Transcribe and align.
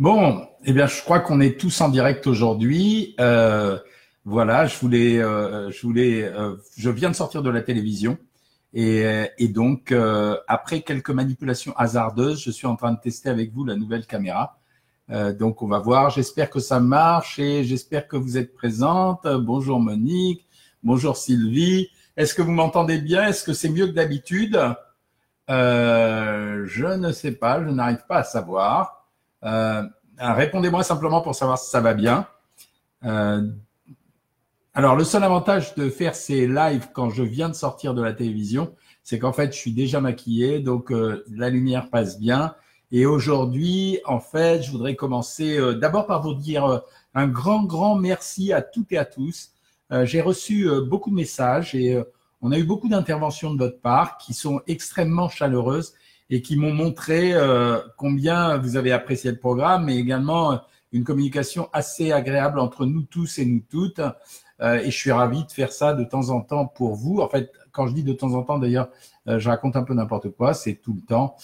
Bon, 0.00 0.48
eh 0.64 0.72
bien, 0.72 0.86
je 0.86 1.02
crois 1.02 1.20
qu'on 1.20 1.42
est 1.42 1.60
tous 1.60 1.78
en 1.82 1.90
direct 1.90 2.26
aujourd'hui. 2.26 3.14
Euh, 3.20 3.78
voilà, 4.24 4.64
je 4.64 4.78
voulais, 4.78 5.18
euh, 5.18 5.70
je 5.70 5.82
voulais, 5.82 6.22
euh, 6.22 6.56
je 6.78 6.88
viens 6.88 7.10
de 7.10 7.14
sortir 7.14 7.42
de 7.42 7.50
la 7.50 7.60
télévision 7.60 8.16
et, 8.72 9.04
et 9.36 9.48
donc 9.48 9.94
après 10.48 10.80
quelques 10.80 11.10
manipulations 11.10 11.74
hasardeuses, 11.76 12.42
je 12.42 12.50
suis 12.50 12.66
en 12.66 12.76
train 12.76 12.92
de 12.92 12.98
tester 12.98 13.28
avec 13.28 13.52
vous 13.52 13.66
la 13.66 13.76
nouvelle 13.76 14.06
caméra. 14.06 14.58
donc 15.38 15.60
on 15.60 15.68
va 15.68 15.80
voir. 15.80 16.08
J'espère 16.08 16.48
que 16.48 16.60
ça 16.60 16.80
marche 16.80 17.38
et 17.38 17.62
j'espère 17.62 18.08
que 18.08 18.16
vous 18.16 18.38
êtes 18.38 18.54
présente. 18.54 19.26
Bonjour 19.26 19.80
Monique, 19.80 20.46
bonjour 20.82 21.18
Sylvie. 21.18 21.88
Est-ce 22.16 22.32
que 22.34 22.40
vous 22.40 22.52
m'entendez 22.52 23.00
bien? 23.00 23.28
Est-ce 23.28 23.44
que 23.44 23.52
c'est 23.52 23.68
mieux 23.68 23.88
que 23.88 23.92
d'habitude? 23.92 24.58
Je 25.46 26.96
ne 26.96 27.12
sais 27.12 27.32
pas, 27.32 27.62
je 27.62 27.68
n'arrive 27.68 28.06
pas 28.08 28.20
à 28.20 28.24
savoir. 28.24 28.99
Euh, 29.44 29.82
répondez-moi 30.18 30.82
simplement 30.82 31.20
pour 31.20 31.34
savoir 31.34 31.58
si 31.58 31.70
ça 31.70 31.80
va 31.80 31.94
bien. 31.94 32.26
Euh, 33.04 33.46
alors, 34.74 34.96
le 34.96 35.04
seul 35.04 35.24
avantage 35.24 35.74
de 35.74 35.88
faire 35.88 36.14
ces 36.14 36.46
lives 36.46 36.88
quand 36.92 37.10
je 37.10 37.22
viens 37.22 37.48
de 37.48 37.54
sortir 37.54 37.94
de 37.94 38.02
la 38.02 38.12
télévision, 38.12 38.74
c'est 39.02 39.18
qu'en 39.18 39.32
fait, 39.32 39.52
je 39.52 39.58
suis 39.58 39.72
déjà 39.72 40.00
maquillé, 40.00 40.60
donc 40.60 40.92
euh, 40.92 41.24
la 41.30 41.50
lumière 41.50 41.90
passe 41.90 42.18
bien. 42.18 42.54
Et 42.92 43.06
aujourd'hui, 43.06 44.00
en 44.04 44.20
fait, 44.20 44.62
je 44.62 44.70
voudrais 44.70 44.96
commencer 44.96 45.60
d'abord 45.76 46.06
par 46.06 46.22
vous 46.22 46.34
dire 46.34 46.82
un 47.14 47.28
grand, 47.28 47.62
grand 47.62 47.94
merci 47.94 48.52
à 48.52 48.62
toutes 48.62 48.90
et 48.90 48.98
à 48.98 49.04
tous. 49.04 49.52
J'ai 50.02 50.20
reçu 50.20 50.68
beaucoup 50.88 51.10
de 51.10 51.14
messages 51.14 51.72
et 51.76 52.02
on 52.42 52.50
a 52.50 52.58
eu 52.58 52.64
beaucoup 52.64 52.88
d'interventions 52.88 53.54
de 53.54 53.58
votre 53.58 53.80
part 53.80 54.18
qui 54.18 54.34
sont 54.34 54.60
extrêmement 54.66 55.28
chaleureuses 55.28 55.94
et 56.30 56.42
qui 56.42 56.56
m'ont 56.56 56.72
montré 56.72 57.34
euh, 57.34 57.78
combien 57.96 58.56
vous 58.56 58.76
avez 58.76 58.92
apprécié 58.92 59.30
le 59.30 59.38
programme, 59.38 59.86
mais 59.86 59.96
également 59.96 60.52
euh, 60.52 60.56
une 60.92 61.02
communication 61.02 61.68
assez 61.72 62.12
agréable 62.12 62.60
entre 62.60 62.86
nous 62.86 63.02
tous 63.02 63.38
et 63.38 63.44
nous 63.44 63.62
toutes. 63.68 64.00
Euh, 64.60 64.76
et 64.76 64.90
je 64.90 64.96
suis 64.96 65.10
ravi 65.10 65.44
de 65.44 65.50
faire 65.50 65.72
ça 65.72 65.92
de 65.92 66.04
temps 66.04 66.30
en 66.30 66.40
temps 66.40 66.66
pour 66.66 66.94
vous. 66.94 67.18
En 67.18 67.28
fait, 67.28 67.52
quand 67.72 67.88
je 67.88 67.94
dis 67.94 68.04
de 68.04 68.12
temps 68.12 68.34
en 68.34 68.42
temps, 68.42 68.58
d'ailleurs, 68.58 68.88
je 69.26 69.48
raconte 69.48 69.76
un 69.76 69.82
peu 69.82 69.94
n'importe 69.94 70.30
quoi, 70.30 70.54
c'est 70.54 70.74
tout 70.74 70.94
le 70.94 71.02
temps. 71.02 71.36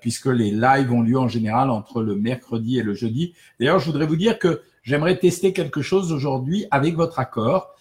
puisque 0.00 0.26
les 0.26 0.50
lives 0.50 0.90
ont 0.92 1.02
lieu 1.02 1.18
en 1.18 1.28
général 1.28 1.68
entre 1.68 2.02
le 2.02 2.16
mercredi 2.16 2.78
et 2.78 2.82
le 2.82 2.94
jeudi. 2.94 3.34
D'ailleurs, 3.60 3.78
je 3.78 3.86
voudrais 3.86 4.06
vous 4.06 4.16
dire 4.16 4.38
que 4.38 4.62
j'aimerais 4.82 5.18
tester 5.18 5.52
quelque 5.52 5.82
chose 5.82 6.10
aujourd'hui 6.10 6.66
avec 6.70 6.96
votre 6.96 7.18
accord. 7.18 7.74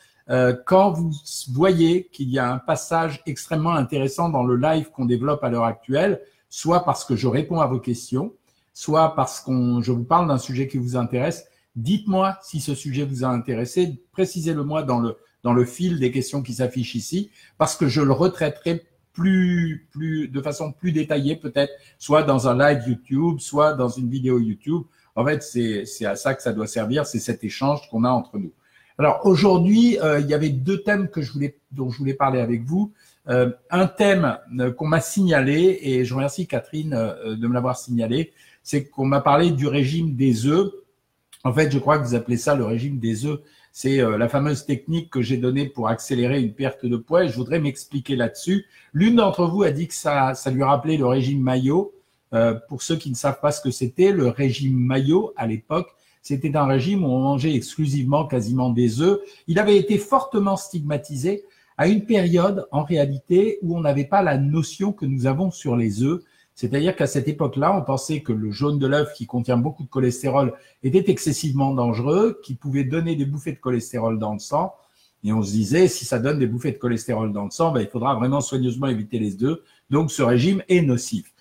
quand 0.65 0.91
vous 0.91 1.11
voyez 1.53 2.09
qu'il 2.11 2.29
y 2.29 2.39
a 2.39 2.51
un 2.51 2.57
passage 2.57 3.21
extrêmement 3.25 3.71
intéressant 3.71 4.27
dans 4.27 4.43
le 4.43 4.57
live 4.57 4.91
qu'on 4.91 5.05
développe 5.05 5.43
à 5.45 5.49
l'heure 5.49 5.63
actuelle, 5.63 6.19
soit 6.49 6.85
parce 6.85 7.05
que 7.05 7.15
je 7.15 7.27
réponds 7.27 7.59
à 7.59 7.67
vos 7.67 7.79
questions, 7.79 8.33
soit 8.73 9.15
parce 9.15 9.39
que 9.41 9.51
je 9.81 9.91
vous 9.91 10.03
parle 10.03 10.27
d'un 10.27 10.37
sujet 10.37 10.67
qui 10.67 10.77
vous 10.77 10.95
intéresse. 10.95 11.45
Dites-moi 11.75 12.37
si 12.41 12.59
ce 12.59 12.75
sujet 12.75 13.05
vous 13.05 13.23
a 13.23 13.27
intéressé, 13.27 14.01
précisez-le 14.11 14.63
moi 14.63 14.83
dans 14.83 14.99
le, 14.99 15.17
dans 15.43 15.53
le 15.53 15.65
fil 15.65 15.99
des 15.99 16.11
questions 16.11 16.41
qui 16.41 16.53
s'affichent 16.53 16.95
ici, 16.95 17.31
parce 17.57 17.75
que 17.75 17.87
je 17.87 18.01
le 18.01 18.11
retraiterai 18.11 18.85
plus, 19.13 19.87
plus, 19.91 20.27
de 20.27 20.41
façon 20.41 20.71
plus 20.71 20.91
détaillée 20.91 21.35
peut-être, 21.35 21.73
soit 21.97 22.23
dans 22.23 22.47
un 22.47 22.57
live 22.57 22.83
YouTube, 22.87 23.39
soit 23.39 23.73
dans 23.73 23.89
une 23.89 24.09
vidéo 24.09 24.39
YouTube. 24.39 24.83
En 25.15 25.25
fait, 25.25 25.41
c'est 25.41 26.05
à 26.05 26.15
ça 26.15 26.35
que 26.35 26.43
ça 26.43 26.53
doit 26.53 26.67
servir, 26.67 27.07
c'est 27.07 27.19
cet 27.19 27.43
échange 27.43 27.89
qu'on 27.89 28.03
a 28.03 28.09
entre 28.09 28.37
nous. 28.37 28.51
Alors 28.99 29.21
aujourd'hui, 29.25 29.99
euh, 29.99 30.19
il 30.19 30.27
y 30.27 30.33
avait 30.33 30.49
deux 30.49 30.81
thèmes 30.81 31.07
que 31.09 31.21
je 31.21 31.31
voulais, 31.31 31.57
dont 31.71 31.91
je 31.91 31.99
voulais 31.99 32.15
parler 32.15 32.39
avec 32.39 32.63
vous. 32.63 32.91
Euh, 33.29 33.51
un 33.69 33.85
thème 33.85 34.39
euh, 34.59 34.71
qu'on 34.71 34.87
m'a 34.87 35.01
signalé, 35.01 35.79
et 35.81 36.03
je 36.03 36.15
remercie 36.15 36.47
Catherine 36.47 36.91
de 37.25 37.47
me 37.47 37.53
l'avoir 37.53 37.77
signalé, 37.77 38.33
c'est 38.63 38.85
qu'on 38.85 39.05
m'a 39.05 39.21
parlé 39.21 39.51
du 39.51 39.67
régime 39.67 40.15
des 40.15 40.47
œufs. 40.47 40.71
En 41.43 41.53
fait, 41.53 41.71
je 41.71 41.77
crois 41.77 41.99
que 41.99 42.07
vous 42.07 42.15
appelez 42.15 42.37
ça 42.37 42.55
le 42.55 42.65
régime 42.65 42.97
des 42.97 43.25
œufs. 43.25 43.39
C'est 43.71 43.97
la 43.97 44.27
fameuse 44.27 44.65
technique 44.65 45.11
que 45.11 45.21
j'ai 45.21 45.37
donnée 45.37 45.67
pour 45.67 45.87
accélérer 45.87 46.41
une 46.41 46.53
perte 46.53 46.83
de 46.83 46.97
poids 46.97 47.27
je 47.27 47.35
voudrais 47.35 47.59
m'expliquer 47.59 48.15
là-dessus. 48.15 48.65
L'une 48.91 49.17
d'entre 49.17 49.45
vous 49.45 49.61
a 49.61 49.69
dit 49.69 49.87
que 49.87 49.93
ça, 49.93 50.33
ça 50.33 50.49
lui 50.49 50.63
rappelait 50.63 50.97
le 50.97 51.05
régime 51.05 51.41
maillot. 51.41 51.93
pour 52.67 52.81
ceux 52.81 52.95
qui 52.95 53.11
ne 53.11 53.15
savent 53.15 53.39
pas 53.39 53.51
ce 53.51 53.61
que 53.61 53.69
c'était, 53.69 54.11
le 54.11 54.29
régime 54.29 54.75
maillot 54.75 55.31
à 55.37 55.45
l'époque, 55.45 55.89
c'était 56.27 56.57
un 56.57 56.65
régime 56.65 57.05
où 57.05 57.07
on 57.07 57.21
mangeait 57.21 57.55
exclusivement 57.55 58.25
quasiment 58.25 58.69
des 58.69 58.99
œufs. 58.99 59.17
Il 59.47 59.59
avait 59.59 59.77
été 59.77 59.97
fortement 59.97 60.57
stigmatisé 60.57 61.45
à 61.77 61.87
une 61.87 62.03
période, 62.03 62.67
en 62.73 62.83
réalité, 62.83 63.59
où 63.61 63.77
on 63.77 63.79
n'avait 63.79 64.03
pas 64.03 64.21
la 64.21 64.37
notion 64.37 64.91
que 64.91 65.05
nous 65.05 65.25
avons 65.25 65.51
sur 65.51 65.77
les 65.77 66.03
œufs. 66.03 66.21
C'est-à-dire 66.53 66.97
qu'à 66.97 67.07
cette 67.07 67.29
époque-là, 67.29 67.77
on 67.77 67.81
pensait 67.81 68.19
que 68.19 68.33
le 68.33 68.51
jaune 68.51 68.77
de 68.77 68.87
l'œuf, 68.87 69.13
qui 69.13 69.25
contient 69.25 69.55
beaucoup 69.55 69.83
de 69.83 69.87
cholestérol, 69.87 70.53
était 70.83 71.09
excessivement 71.09 71.73
dangereux, 71.73 72.41
qui 72.43 72.55
pouvait 72.55 72.83
donner 72.83 73.15
des 73.15 73.25
bouffées 73.25 73.53
de 73.53 73.59
cholestérol 73.59 74.19
dans 74.19 74.33
le 74.33 74.39
sang. 74.39 74.73
Et 75.23 75.31
on 75.31 75.41
se 75.41 75.51
disait, 75.51 75.87
si 75.87 76.03
ça 76.03 76.19
donne 76.19 76.39
des 76.39 76.47
bouffées 76.47 76.73
de 76.73 76.77
cholestérol 76.77 77.31
dans 77.31 77.45
le 77.45 77.51
sang, 77.51 77.71
ben, 77.71 77.79
il 77.79 77.87
faudra 77.87 78.15
vraiment 78.15 78.41
soigneusement 78.41 78.87
éviter 78.87 79.17
les 79.17 79.41
œufs. 79.45 79.59
Donc, 79.89 80.11
ce 80.11 80.23
régime 80.23 80.61
est 80.67 80.81
nocif. 80.81 81.31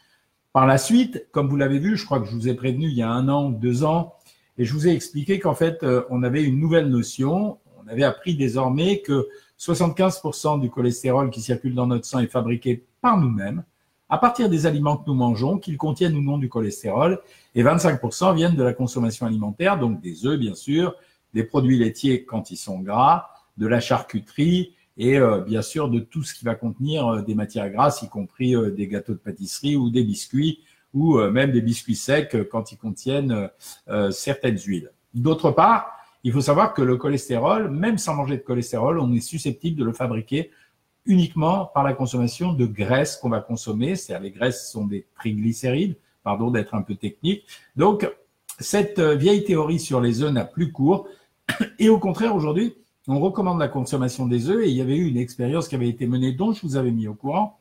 Par 0.53 0.64
la 0.64 0.78
suite, 0.78 1.26
comme 1.32 1.48
vous 1.48 1.56
l'avez 1.56 1.80
vu, 1.80 1.97
je 1.97 2.04
crois 2.04 2.20
que 2.20 2.26
je 2.26 2.36
vous 2.36 2.47
ai 2.47 2.54
prévenu 2.54 2.86
il 2.86 2.94
y 2.94 3.03
a 3.03 3.10
un 3.10 3.28
an 3.28 3.48
ou 3.48 3.53
deux 3.53 3.82
ans, 3.82 4.12
et 4.58 4.64
je 4.64 4.72
vous 4.72 4.88
ai 4.88 4.92
expliqué 4.92 5.38
qu'en 5.38 5.54
fait, 5.54 5.82
euh, 5.82 6.02
on 6.10 6.22
avait 6.22 6.42
une 6.42 6.58
nouvelle 6.58 6.88
notion. 6.88 7.58
On 7.84 7.88
avait 7.88 8.04
appris 8.04 8.36
désormais 8.36 9.00
que 9.00 9.28
75% 9.58 10.60
du 10.60 10.70
cholestérol 10.70 11.30
qui 11.30 11.40
circule 11.42 11.74
dans 11.74 11.86
notre 11.86 12.06
sang 12.06 12.20
est 12.20 12.26
fabriqué 12.26 12.84
par 13.00 13.18
nous-mêmes, 13.18 13.64
à 14.08 14.18
partir 14.18 14.48
des 14.48 14.66
aliments 14.66 14.96
que 14.96 15.04
nous 15.06 15.14
mangeons, 15.14 15.58
qu'ils 15.58 15.76
contiennent 15.76 16.16
ou 16.16 16.22
non 16.22 16.38
du 16.38 16.48
cholestérol, 16.48 17.20
et 17.54 17.62
25% 17.62 18.34
viennent 18.34 18.54
de 18.54 18.62
la 18.62 18.72
consommation 18.72 19.26
alimentaire, 19.26 19.78
donc 19.78 20.00
des 20.00 20.26
œufs 20.26 20.38
bien 20.38 20.54
sûr, 20.54 20.94
des 21.34 21.44
produits 21.44 21.78
laitiers 21.78 22.24
quand 22.24 22.50
ils 22.50 22.56
sont 22.56 22.80
gras, 22.80 23.28
de 23.56 23.66
la 23.66 23.80
charcuterie 23.80 24.74
et 24.98 25.18
euh, 25.18 25.40
bien 25.40 25.62
sûr 25.62 25.88
de 25.88 25.98
tout 25.98 26.22
ce 26.22 26.34
qui 26.34 26.44
va 26.44 26.54
contenir 26.54 27.06
euh, 27.06 27.22
des 27.22 27.34
matières 27.34 27.70
grasses, 27.70 28.02
y 28.02 28.08
compris 28.08 28.54
des 28.74 28.86
gâteaux 28.86 29.12
de 29.12 29.18
pâtisserie 29.18 29.76
ou 29.76 29.90
des 29.90 30.04
biscuits 30.04 30.60
ou 30.96 31.18
même 31.30 31.52
des 31.52 31.60
biscuits 31.60 31.94
secs 31.94 32.48
quand 32.50 32.72
ils 32.72 32.78
contiennent 32.78 33.50
certaines 34.10 34.58
huiles. 34.58 34.90
D'autre 35.14 35.50
part, 35.50 35.96
il 36.24 36.32
faut 36.32 36.40
savoir 36.40 36.74
que 36.74 36.82
le 36.82 36.96
cholestérol, 36.96 37.70
même 37.70 37.98
sans 37.98 38.14
manger 38.14 38.36
de 38.38 38.42
cholestérol, 38.42 38.98
on 38.98 39.12
est 39.12 39.20
susceptible 39.20 39.78
de 39.78 39.84
le 39.84 39.92
fabriquer 39.92 40.50
uniquement 41.04 41.66
par 41.66 41.84
la 41.84 41.92
consommation 41.92 42.52
de 42.52 42.66
graisses 42.66 43.16
qu'on 43.16 43.28
va 43.28 43.40
consommer. 43.40 43.94
C'est-à-dire 43.94 44.24
les 44.24 44.30
graisses 44.32 44.70
sont 44.70 44.86
des 44.86 45.06
triglycérides, 45.14 45.96
pardon 46.24 46.50
d'être 46.50 46.74
un 46.74 46.82
peu 46.82 46.96
technique. 46.96 47.44
Donc, 47.76 48.10
cette 48.58 48.98
euh, 48.98 49.14
vieille 49.14 49.44
théorie 49.44 49.78
sur 49.78 50.00
les 50.00 50.22
œufs 50.22 50.32
n'a 50.32 50.44
plus 50.44 50.72
cours. 50.72 51.08
Et 51.78 51.88
au 51.88 51.98
contraire, 51.98 52.34
aujourd'hui, 52.34 52.74
on 53.06 53.20
recommande 53.20 53.60
la 53.60 53.68
consommation 53.68 54.26
des 54.26 54.50
œufs. 54.50 54.64
Et 54.64 54.68
il 54.68 54.76
y 54.76 54.80
avait 54.80 54.96
eu 54.96 55.06
une 55.06 55.18
expérience 55.18 55.68
qui 55.68 55.76
avait 55.76 55.88
été 55.88 56.06
menée, 56.06 56.32
dont 56.32 56.52
je 56.52 56.62
vous 56.62 56.76
avais 56.76 56.90
mis 56.90 57.06
au 57.06 57.14
courant, 57.14 57.60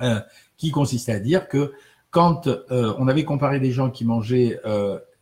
euh, 0.00 0.20
qui 0.56 0.70
consistait 0.70 1.12
à 1.12 1.20
dire 1.20 1.48
que 1.48 1.72
quand 2.12 2.46
euh, 2.46 2.94
on 2.98 3.08
avait 3.08 3.24
comparé 3.24 3.58
des 3.58 3.72
gens 3.72 3.90
qui 3.90 4.04
mangeaient 4.04 4.60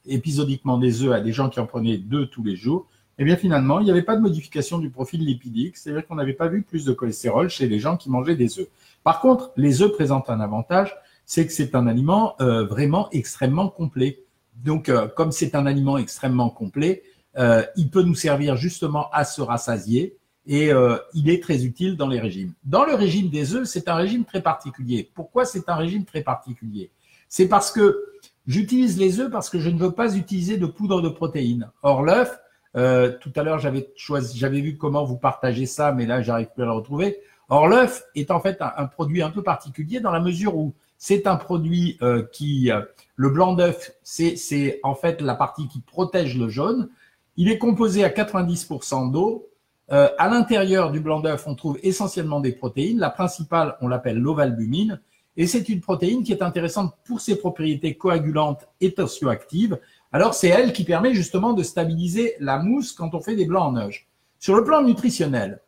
épisodiquement 0.05 0.77
des 0.77 1.03
œufs 1.03 1.13
à 1.13 1.21
des 1.21 1.33
gens 1.33 1.49
qui 1.49 1.61
en 1.61 1.67
prenaient 1.67 1.97
deux 1.97 2.27
tous 2.27 2.43
les 2.43 2.57
jours, 2.57 2.87
eh 3.19 3.25
bien 3.25 3.37
finalement, 3.37 3.81
il 3.81 3.85
n'y 3.85 3.91
avait 3.91 4.03
pas 4.03 4.17
de 4.17 4.23
modification 4.23 4.79
du 4.79 4.89
profil 4.89 5.25
lipidique, 5.25 5.77
c'est-à-dire 5.77 6.07
qu'on 6.07 6.15
n'avait 6.15 6.33
pas 6.33 6.49
vu 6.49 6.63
plus 6.63 6.87
de 6.87 6.93
cholestérol 6.95 7.51
chez 7.51 7.69
les 7.69 7.79
gens 7.79 7.99
qui 7.99 8.09
mangeaient 8.09 8.35
des 8.35 8.59
œufs. 8.59 8.69
Par 9.05 9.21
contre, 9.21 9.53
les 9.57 9.83
œufs 9.83 9.93
présentent 9.93 10.31
un 10.31 10.41
avantage, 10.41 10.97
c'est 11.27 11.47
que 11.47 11.53
c'est 11.53 11.75
un 11.75 11.87
aliment 11.87 12.35
euh, 12.41 12.65
vraiment 12.65 13.11
extrêmement 13.13 13.69
complet. 13.69 14.25
Donc, 14.65 14.89
euh, 14.89 15.07
comme 15.07 15.33
c'est 15.33 15.55
un 15.55 15.67
aliment 15.67 15.99
extrêmement 15.99 16.49
complet, 16.49 17.03
euh, 17.37 17.63
il 17.77 17.91
peut 17.91 18.03
nous 18.03 18.15
servir 18.15 18.57
justement 18.57 19.11
à 19.13 19.25
se 19.25 19.43
rassasier 19.43 20.17
et 20.47 20.71
il 21.15 21.31
est 21.31 21.43
très 21.43 21.65
utile 21.65 21.97
dans 21.97 22.09
les 22.09 22.19
régimes. 22.19 22.53
Dans 22.65 22.85
le 22.85 22.95
régime 22.95 23.29
des 23.29 23.55
œufs, 23.55 23.69
c'est 23.69 23.89
un 23.89 23.95
régime 23.95 24.25
très 24.25 24.43
particulier. 24.43 25.09
Pourquoi 25.15 25.45
c'est 25.45 25.69
un 25.69 25.77
régime 25.77 26.05
très 26.05 26.23
particulier? 26.23 26.91
C'est 27.29 27.47
parce 27.47 27.71
que 27.71 28.11
J'utilise 28.51 28.99
les 28.99 29.21
œufs 29.21 29.31
parce 29.31 29.49
que 29.51 29.61
je 29.61 29.71
ne 29.71 29.79
veux 29.79 29.93
pas 29.93 30.17
utiliser 30.17 30.57
de 30.57 30.67
poudre 30.67 31.03
de 31.03 31.09
protéines. 31.09 31.71
Or, 31.83 32.03
l'œuf, 32.03 32.37
euh, 32.77 33.13
tout 33.21 33.33
à 33.37 33.45
l'heure, 33.45 33.61
j'avais 33.61 33.93
choisi, 33.97 34.37
j'avais 34.37 34.61
vu 34.61 34.77
comment 34.77 35.05
vous 35.05 35.17
partagez 35.17 35.67
ça, 35.67 35.93
mais 35.93 36.05
là, 36.07 36.23
j'arrive 36.23 36.49
plus 36.53 36.65
à 36.65 36.67
le 36.67 36.73
retrouver. 36.73 37.21
Or, 37.49 37.69
l'œuf 37.69 38.03
est 38.15 38.33
en 38.33 38.41
fait 38.41 38.59
un, 38.61 38.87
produit 38.87 39.23
un 39.23 39.31
peu 39.31 39.43
particulier 39.43 40.01
dans 40.01 40.11
la 40.11 40.19
mesure 40.19 40.57
où 40.57 40.75
c'est 40.97 41.27
un 41.27 41.37
produit 41.37 41.99
euh, 42.03 42.25
qui, 42.33 42.73
euh, 42.73 42.81
le 43.15 43.31
blanc 43.31 43.55
d'œuf, 43.55 43.93
c'est 44.03 44.81
en 44.83 44.97
fait 44.97 45.21
la 45.21 45.35
partie 45.35 45.69
qui 45.69 45.81
protège 45.81 46.37
le 46.37 46.49
jaune. 46.49 46.89
Il 47.37 47.51
est 47.51 47.59
composé 47.59 48.05
à 48.05 48.09
90% 48.09 49.13
d'eau. 49.13 49.49
À 49.91 50.29
l'intérieur 50.29 50.93
du 50.93 51.01
blanc 51.01 51.21
d'œuf, 51.21 51.45
on 51.47 51.55
trouve 51.55 51.79
essentiellement 51.83 52.41
des 52.41 52.53
protéines. 52.53 52.99
La 52.99 53.11
principale, 53.11 53.77
on 53.81 53.89
l'appelle 53.89 54.19
l'ovalbumine. 54.19 55.01
Et 55.37 55.47
c'est 55.47 55.69
une 55.69 55.81
protéine 55.81 56.23
qui 56.23 56.33
est 56.33 56.43
intéressante 56.43 56.95
pour 57.05 57.21
ses 57.21 57.37
propriétés 57.37 57.97
coagulantes 57.97 58.69
et 58.81 58.93
tensioactives. 58.93 59.79
Alors, 60.13 60.35
c'est 60.35 60.49
elle 60.49 60.73
qui 60.73 60.85
permet 60.85 61.15
justement 61.15 61.53
de 61.53 61.63
stabiliser 61.63 62.35
la 62.41 62.59
mousse 62.59 62.93
quand 62.93 63.15
on 63.15 63.21
fait 63.21 63.37
des 63.37 63.47
blancs 63.47 63.69
en 63.69 63.73
neige. 63.73 64.09
Sur 64.39 64.57
le 64.57 64.65
plan 64.65 64.83
nutritionnel, 64.83 65.61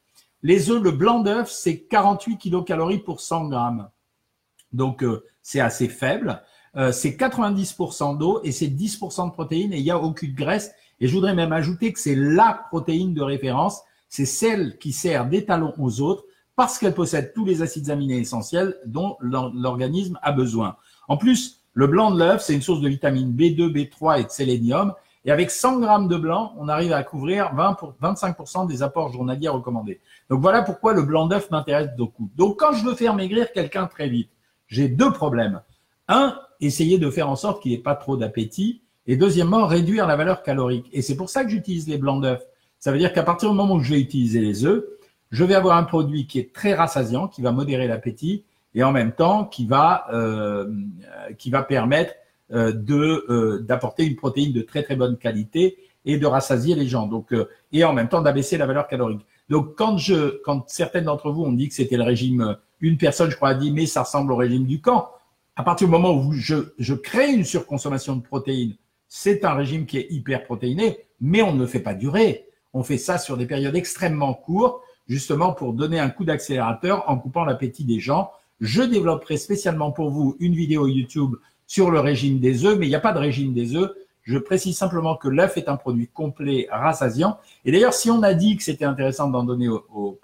les 0.43 0.71
œufs, 0.71 0.83
le 0.83 0.91
blanc 0.91 1.21
d'œuf, 1.21 1.51
c'est 1.51 1.79
48 1.79 2.39
kilocalories 2.39 2.99
pour 2.99 3.21
100 3.21 3.49
grammes. 3.49 3.89
Donc, 4.73 5.05
euh, 5.05 5.25
c'est 5.43 5.61
assez 5.61 5.89
faible. 5.89 6.43
euh, 6.77 6.91
c'est 6.91 7.11
90% 7.11 8.17
d'eau 8.17 8.41
et 8.45 8.51
c'est 8.51 8.69
10% 8.69 9.29
de 9.29 9.33
protéines 9.33 9.73
et 9.73 9.79
il 9.79 9.85
n'y 9.85 9.91
a 9.91 9.99
aucune 9.99 10.35
graisse. 10.35 10.73
Et 11.01 11.07
je 11.07 11.13
voudrais 11.13 11.35
même 11.35 11.53
ajouter 11.53 11.93
que 11.93 12.01
c'est 12.01 12.17
la 12.17 12.65
protéine 12.71 13.13
de 13.15 13.23
référence, 13.23 13.83
c'est 14.13 14.27
celle 14.27 14.77
qui 14.77 14.93
sert 14.93 15.25
d'étalon 15.25 15.73
aux 15.79 16.03
autres 16.03 16.25
parce 16.55 16.79
qu'elle 16.79 16.93
possède 16.93 17.33
tous 17.33 17.47
les 17.47 17.63
acides 17.63 17.89
aminés 17.89 18.19
essentiels 18.19 18.77
dont 18.85 19.17
l'organisme 19.23 20.19
a 20.21 20.33
besoin. 20.33 20.77
En 21.09 21.17
plus, 21.17 21.63
le 21.73 21.87
blanc 21.87 22.11
de 22.11 22.19
l'œuf, 22.19 22.43
c'est 22.43 22.53
une 22.53 22.61
source 22.61 22.83
de 22.83 22.91
vitamine 22.91 23.33
B2, 23.33 23.73
B3 23.73 24.21
et 24.21 24.25
de 24.25 24.29
sélénium. 24.29 24.93
Et 25.25 25.31
avec 25.31 25.51
100 25.51 25.81
grammes 25.81 26.09
de 26.09 26.19
blanc, 26.19 26.53
on 26.59 26.69
arrive 26.69 26.93
à 26.93 27.03
couvrir 27.05 27.55
20 27.55 27.73
pour 27.73 27.95
25% 28.03 28.69
des 28.69 28.83
apports 28.83 29.11
journaliers 29.11 29.49
recommandés. 29.49 29.99
Donc 30.29 30.43
voilà 30.43 30.61
pourquoi 30.61 30.93
le 30.93 31.01
blanc 31.01 31.27
d'œuf 31.27 31.51
m'intéresse 31.51 31.89
beaucoup. 31.97 32.31
Donc 32.37 32.61
quand 32.61 32.75
je 32.75 32.85
veux 32.85 32.95
faire 32.95 33.15
maigrir 33.15 33.51
quelqu'un 33.51 33.87
très 33.87 34.11
vite, 34.11 34.29
j'ai 34.67 34.89
deux 34.89 35.11
problèmes. 35.11 35.63
Un, 36.09 36.39
essayer 36.61 36.99
de 36.99 37.09
faire 37.09 37.31
en 37.31 37.37
sorte 37.37 37.63
qu'il 37.63 37.73
n'ait 37.73 37.79
pas 37.79 37.95
trop 37.95 38.19
d'appétit. 38.19 38.83
Et 39.07 39.17
deuxièmement, 39.17 39.67
réduire 39.67 40.07
la 40.07 40.17
valeur 40.17 40.43
calorique. 40.43 40.91
Et 40.93 41.01
c'est 41.01 41.17
pour 41.17 41.31
ça 41.31 41.45
que 41.45 41.51
j'utilise 41.51 41.89
les 41.89 41.97
blancs 41.97 42.21
d'œufs. 42.21 42.43
Ça 42.83 42.91
veut 42.91 42.99
dire 42.99 43.13
qu'à 43.13 43.23
partir 43.23 43.49
du 43.49 43.57
moment 43.57 43.75
où 43.75 43.81
je 43.81 43.95
vais 43.95 44.01
utiliser 44.01 44.41
les 44.41 44.65
œufs, 44.65 44.83
je 45.31 45.45
vais 45.45 45.55
avoir 45.55 45.77
un 45.77 45.85
produit 45.85 46.27
qui 46.27 46.41
est 46.41 46.53
très 46.53 46.75
rassasiant, 46.75 47.29
qui 47.29 47.41
va 47.41 47.53
modérer 47.53 47.87
l'appétit 47.87 48.43
et 48.75 48.83
en 48.83 48.91
même 48.91 49.13
temps 49.13 49.45
qui 49.45 49.67
va, 49.67 50.07
euh, 50.13 50.69
qui 51.39 51.51
va 51.51 51.63
permettre 51.63 52.13
euh, 52.51 52.73
de 52.73 53.25
euh, 53.31 53.61
d'apporter 53.61 54.05
une 54.05 54.17
protéine 54.17 54.53
de 54.53 54.63
très 54.63 54.83
très 54.83 54.97
bonne 54.97 55.17
qualité 55.17 55.79
et 56.05 56.19
de 56.19 56.27
rassasier 56.27 56.75
les 56.75 56.89
gens. 56.89 57.07
Donc 57.07 57.33
euh, 57.33 57.49
et 57.71 57.85
en 57.85 57.93
même 57.93 58.09
temps 58.09 58.21
d'abaisser 58.21 58.59
la 58.59 58.67
valeur 58.67 58.89
calorique. 58.89 59.25
Donc 59.49 59.77
quand 59.77 59.97
je 59.97 60.43
quand 60.43 60.69
certaines 60.69 61.05
d'entre 61.05 61.31
vous 61.31 61.45
ont 61.45 61.53
dit 61.53 61.69
que 61.69 61.75
c'était 61.75 61.97
le 61.97 62.03
régime 62.03 62.57
une 62.81 62.97
personne 62.97 63.31
je 63.31 63.37
crois 63.37 63.51
a 63.51 63.55
dit 63.55 63.71
mais 63.71 63.87
ça 63.87 64.03
ressemble 64.03 64.33
au 64.33 64.37
régime 64.37 64.67
du 64.67 64.81
camp. 64.81 65.09
À 65.55 65.63
partir 65.63 65.87
du 65.87 65.93
moment 65.93 66.15
où 66.15 66.33
je, 66.33 66.57
je 66.81 66.95
crée 66.95 67.31
une 67.31 67.45
surconsommation 67.45 68.17
de 68.17 68.23
protéines, 68.23 68.75
c'est 69.07 69.45
un 69.45 69.55
régime 69.55 69.87
qui 69.87 69.99
est 69.99 70.09
hyper 70.11 70.43
protéiné, 70.43 70.99
mais 71.21 71.43
on 71.43 71.53
ne 71.53 71.61
le 71.61 71.67
fait 71.69 71.79
pas 71.79 71.95
durer. 71.95 72.49
On 72.75 72.83
fait 72.83 72.99
ça 72.99 73.19
sur 73.19 73.37
des 73.37 73.47
périodes 73.47 73.77
extrêmement 73.77 74.35
courtes, 74.35 74.83
justement 75.09 75.53
pour 75.53 75.73
donner 75.73 75.99
un 75.99 76.11
coup 76.11 76.25
d'accélérateur 76.25 77.05
en 77.09 77.19
coupant 77.19 77.45
l'appétit 77.45 77.85
des 77.85 78.01
gens. 78.01 78.31
Je 78.61 78.83
développerai 78.83 79.37
spécialement 79.37 79.91
pour 79.91 80.11
vous 80.11 80.37
une 80.41 80.55
vidéo 80.55 80.87
YouTube 80.87 81.35
sur 81.67 81.91
le 81.91 82.01
régime 82.01 82.39
des 82.39 82.65
œufs, 82.65 82.79
mais 82.79 82.87
il 82.87 82.91
n'y 82.91 82.95
a 82.95 83.01
pas 83.01 83.13
de 83.13 83.19
régime 83.19 83.53
des 83.53 83.75
œufs. 83.75 83.91
Je 84.23 84.39
précise 84.39 84.77
simplement 84.77 85.17
que 85.17 85.29
l'œuf 85.29 85.57
est 85.57 85.69
un 85.69 85.77
produit 85.77 86.07
complet, 86.07 86.69
rassasiant. 86.71 87.39
Et 87.65 87.73
d'ailleurs, 87.73 87.93
si 87.93 88.11
on 88.11 88.23
a 88.23 88.35
dit 88.35 88.57
que 88.57 88.63
c'était 88.63 88.85
intéressant 88.85 89.29
d'en 89.29 89.43
donner 89.43 89.69
aux, 89.69 90.19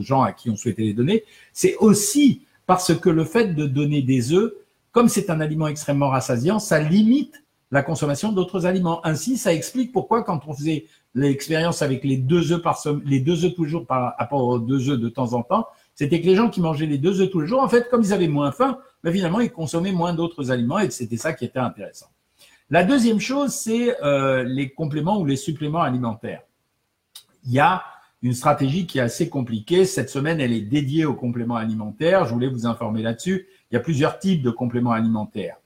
gens 0.00 0.22
à 0.22 0.32
qui 0.32 0.50
on 0.50 0.56
souhaitait 0.56 0.82
les 0.82 0.94
donner, 0.94 1.24
c'est 1.52 1.76
aussi 1.76 2.42
parce 2.66 2.94
que 2.94 3.08
le 3.08 3.24
fait 3.24 3.54
de 3.54 3.66
donner 3.66 4.02
des 4.02 4.32
œufs, 4.32 4.52
comme 4.90 5.08
c'est 5.08 5.30
un 5.30 5.40
aliment 5.40 5.68
extrêmement 5.68 6.08
rassasiant, 6.08 6.58
ça 6.58 6.80
limite 6.80 7.44
la 7.70 7.82
consommation 7.82 8.32
d'autres 8.32 8.66
aliments. 8.66 9.04
Ainsi, 9.04 9.36
ça 9.36 9.52
explique 9.52 9.92
pourquoi 9.92 10.22
quand 10.22 10.40
on 10.46 10.54
faisait 10.54 10.86
l'expérience 11.14 11.82
avec 11.82 12.04
les 12.04 12.16
deux 12.16 12.52
œufs 12.52 12.62
par 12.62 12.78
les 13.04 13.20
deux 13.20 13.44
œufs 13.44 13.54
tous 13.54 13.64
les 13.64 13.70
jours 13.70 13.86
par 13.86 14.14
rapport 14.18 14.42
aux 14.42 14.58
deux 14.58 14.90
œufs 14.90 14.98
de 14.98 15.08
temps 15.08 15.34
en 15.34 15.42
temps, 15.42 15.66
c'était 15.94 16.20
que 16.20 16.26
les 16.26 16.36
gens 16.36 16.48
qui 16.48 16.60
mangeaient 16.60 16.86
les 16.86 16.98
deux 16.98 17.20
œufs 17.20 17.30
tous 17.30 17.40
les 17.40 17.46
jours, 17.46 17.62
en 17.62 17.68
fait, 17.68 17.88
comme 17.90 18.02
ils 18.02 18.12
avaient 18.12 18.28
moins 18.28 18.52
faim, 18.52 18.78
mais 19.02 19.12
finalement, 19.12 19.40
ils 19.40 19.50
consommaient 19.50 19.92
moins 19.92 20.14
d'autres 20.14 20.50
aliments 20.50 20.78
et 20.78 20.90
c'était 20.90 21.16
ça 21.16 21.32
qui 21.32 21.44
était 21.44 21.58
intéressant. 21.58 22.06
La 22.70 22.84
deuxième 22.84 23.18
chose, 23.18 23.52
c'est 23.52 23.96
euh, 24.02 24.44
les 24.44 24.70
compléments 24.70 25.18
ou 25.18 25.24
les 25.24 25.36
suppléments 25.36 25.80
alimentaires. 25.80 26.42
Il 27.44 27.52
y 27.52 27.60
a 27.60 27.82
une 28.22 28.34
stratégie 28.34 28.86
qui 28.86 28.98
est 28.98 29.02
assez 29.02 29.28
compliquée. 29.28 29.86
Cette 29.86 30.10
semaine, 30.10 30.40
elle 30.40 30.52
est 30.52 30.60
dédiée 30.60 31.04
aux 31.04 31.14
compléments 31.14 31.56
alimentaires. 31.56 32.26
Je 32.26 32.32
voulais 32.32 32.48
vous 32.48 32.66
informer 32.66 33.02
là-dessus. 33.02 33.46
Il 33.70 33.74
y 33.74 33.76
a 33.76 33.80
plusieurs 33.80 34.18
types 34.18 34.42
de 34.42 34.50
compléments 34.50 34.92
alimentaires. 34.92 35.56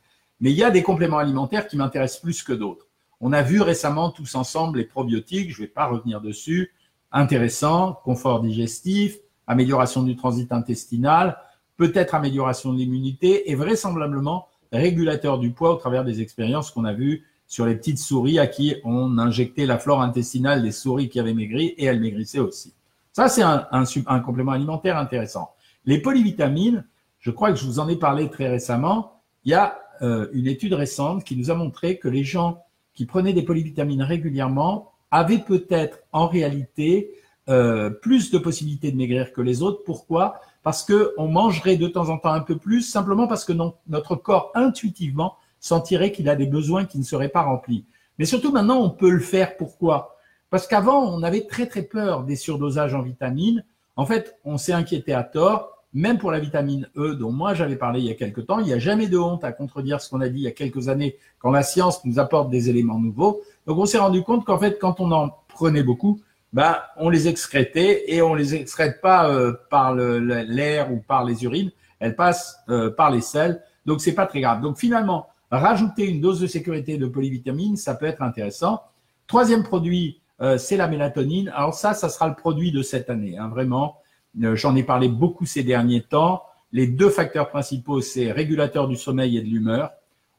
Mais 0.43 0.51
il 0.51 0.57
y 0.57 0.65
a 0.65 0.71
des 0.71 0.83
compléments 0.83 1.19
alimentaires 1.19 1.69
qui 1.69 1.77
m'intéressent 1.77 2.21
plus 2.21 2.43
que 2.43 2.53
d'autres. 2.53 2.89
On 3.21 3.33
a 3.33 3.43
vu 3.43 3.61
récemment 3.61 4.11
tous 4.11 4.35
ensemble 4.35 4.79
les 4.79 4.85
probiotiques, 4.85 5.53
je 5.53 5.63
ne 5.63 5.67
vais 5.67 5.73
pas 5.73 5.87
revenir 5.87 6.21
dessus. 6.21 6.75
Intéressant, 7.13 7.93
confort 8.03 8.41
digestif, 8.41 9.19
amélioration 9.47 10.03
du 10.03 10.17
transit 10.17 10.51
intestinal, 10.51 11.39
peut-être 11.77 12.17
amélioration 12.17 12.73
de 12.73 12.79
l'immunité 12.79 13.53
et 13.53 13.55
vraisemblablement 13.55 14.49
régulateur 14.73 15.39
du 15.39 15.53
poids 15.53 15.71
au 15.71 15.77
travers 15.77 16.05
des 16.05 16.21
expériences 16.21 16.73
qu'on 16.73 16.85
a 16.85 16.93
vues 16.93 17.25
sur 17.47 17.65
les 17.65 17.77
petites 17.77 17.99
souris 17.99 18.41
à 18.41 18.49
qui 18.49 18.75
on 18.83 19.19
injectait 19.19 19.67
la 19.67 19.79
flore 19.79 20.03
intestinale 20.03 20.63
des 20.63 20.73
souris 20.73 21.09
qui 21.09 21.21
avaient 21.21 21.35
maigri 21.35 21.67
et 21.77 21.85
elles 21.85 22.01
maigrissaient 22.01 22.41
aussi. 22.41 22.75
Ça, 23.13 23.29
c'est 23.29 23.43
un, 23.43 23.69
un, 23.71 24.21
complément 24.21 24.53
alimentaire 24.53 24.99
intéressant. 24.99 25.53
Les 25.85 26.01
polyvitamines, 26.01 26.85
je 27.21 27.31
crois 27.31 27.53
que 27.53 27.59
je 27.59 27.67
vous 27.67 27.79
en 27.79 27.89
ai 27.89 27.97
parlé 27.97 28.29
très 28.29 28.49
récemment, 28.49 29.21
il 29.45 29.53
y 29.53 29.55
a 29.55 29.79
euh, 30.03 30.29
une 30.33 30.47
étude 30.47 30.75
récente 30.75 31.25
qui 31.25 31.37
nous 31.37 31.51
a 31.51 31.55
montré 31.55 31.99
que 31.99 32.09
les 32.09 32.25
gens 32.25 32.65
qui 32.95 33.07
prenaient 33.07 33.33
des 33.33 33.43
polyvitamines 33.43 34.03
régulièrement 34.03 34.91
avaient 35.11 35.39
peut-être 35.39 35.99
en 36.13 36.27
réalité 36.27 37.13
euh, 37.49 37.91
plus 37.91 38.31
de 38.31 38.39
possibilités 38.39 38.93
de 38.93 38.97
maigrir 38.97 39.33
que 39.33 39.41
les 39.41 39.63
autres. 39.63 39.83
Pourquoi? 39.85 40.41
Parce 40.63 40.85
que 40.85 41.13
on 41.19 41.29
mangerait 41.29 41.77
de 41.77 41.89
temps 41.89 42.09
en 42.09 42.19
temps 42.19 42.33
un 42.33 42.41
peu 42.41 42.57
plus, 42.57 42.83
simplement 42.83 43.27
parce 43.27 43.45
que 43.45 43.53
notre 43.89 44.17
corps 44.17 44.53
intuitivement 44.55 45.37
sentirait 45.59 46.13
qu'il 46.13 46.29
a 46.29 46.37
des 46.37 46.47
besoins 46.47 46.85
qui 46.85 46.99
ne 46.99 47.05
seraient 47.05 47.29
pas 47.29 47.43
remplis. 47.43 47.85
Mais 48.19 48.25
surtout 48.25 48.53
maintenant, 48.53 48.81
on 48.81 48.91
peut 48.91 49.11
le 49.11 49.21
faire. 49.21 49.57
Pourquoi? 49.57 50.17
Parce 50.51 50.67
qu'avant, 50.67 51.03
on 51.03 51.23
avait 51.23 51.47
très 51.47 51.67
très 51.67 51.83
peur 51.83 52.25
des 52.25 52.37
surdosages 52.37 52.95
en 52.95 53.03
vitamines. 53.03 53.65
En 53.97 54.07
fait, 54.07 54.39
on 54.45 54.59
s'est 54.59 54.73
inquiété 54.73 55.13
à 55.13 55.23
tort, 55.23 55.72
même 55.95 56.19
pour 56.19 56.31
la 56.31 56.39
vitamine 56.39 56.89
E, 56.97 57.15
dont 57.15 57.33
moi 57.33 57.55
j'avais 57.55 57.77
parlé 57.77 58.01
il 58.01 58.07
y 58.07 58.11
a 58.11 58.15
quelque 58.15 58.41
temps. 58.41 58.61
Il 58.61 58.67
n'y 58.67 58.73
a 58.73 58.79
jamais 58.79 59.09
de 59.09 59.19
honte 59.19 59.45
à 59.45 59.53
contredire 59.53 60.01
ce 60.01 60.09
qu'on 60.09 60.21
a 60.21 60.29
dit 60.29 60.41
il 60.41 60.45
y 60.45 60.49
a 60.49 60.53
quelques 60.53 60.89
années 60.89 61.17
quand 61.39 61.51
la 61.51 61.63
science 61.63 62.05
nous 62.05 62.19
apporte 62.19 62.51
des 62.51 62.71
éléments 62.71 62.99
nouveaux. 62.99 63.43
Donc 63.67 63.79
on 63.79 63.87
s'est 63.87 63.99
rendu 63.99 64.23
compte 64.23 64.45
qu'en 64.45 64.59
fait, 64.59 64.79
quand 64.79 65.01
on 65.01 65.13
en 65.13 65.31
prenait 65.49 65.83
beaucoup, 65.83 66.21
ben, 66.53 66.77
on 66.97 67.09
les 67.09 67.29
excrétait 67.29 68.13
et 68.13 68.21
on 68.23 68.35
les 68.35 68.55
excrète 68.55 69.01
pas 69.01 69.31
euh, 69.31 69.55
par 69.71 69.95
l'air 69.95 70.93
ou 70.93 70.99
par 70.99 71.25
les 71.25 71.45
urines, 71.45 71.71
elles 71.99 72.17
passent 72.17 72.59
euh, 72.69 72.91
par 72.91 73.11
les 73.11 73.23
selles, 73.23 73.63
donc 73.87 74.01
c'est 74.01 74.15
pas 74.15 74.27
très 74.27 74.41
grave. 74.41 74.61
Donc 74.61 74.79
finalement, 74.79 75.29
rajouter 75.51 76.07
une 76.07 76.21
dose 76.21 76.41
de 76.41 76.47
sécurité 76.47 76.99
de 76.99 77.07
polyvitamine, 77.07 77.77
ça 77.77 77.95
peut 77.95 78.07
être 78.07 78.23
intéressant. 78.23 78.83
Troisième 79.27 79.63
produit, 79.63 80.21
euh, 80.43 80.59
c'est 80.59 80.77
la 80.77 80.89
mélatonine. 80.89 81.51
Alors 81.55 81.75
ça, 81.75 81.95
ça 81.95 82.09
sera 82.09 82.29
le 82.29 82.35
produit 82.35 82.71
de 82.71 82.83
cette 82.83 83.09
année, 83.09 83.39
hein, 83.39 83.49
vraiment. 83.49 83.97
J'en 84.41 84.75
ai 84.77 84.83
parlé 84.83 85.09
beaucoup 85.09 85.47
ces 85.47 85.63
derniers 85.63 86.03
temps. 86.03 86.43
Les 86.73 86.87
deux 86.87 87.11
facteurs 87.11 87.51
principaux, 87.51 88.01
c'est 88.01 88.33
régulateur 88.33 88.89
du 88.89 88.97
sommeil 88.97 89.37
et 89.37 89.43
de 89.43 89.47
l'humeur. 89.47 89.91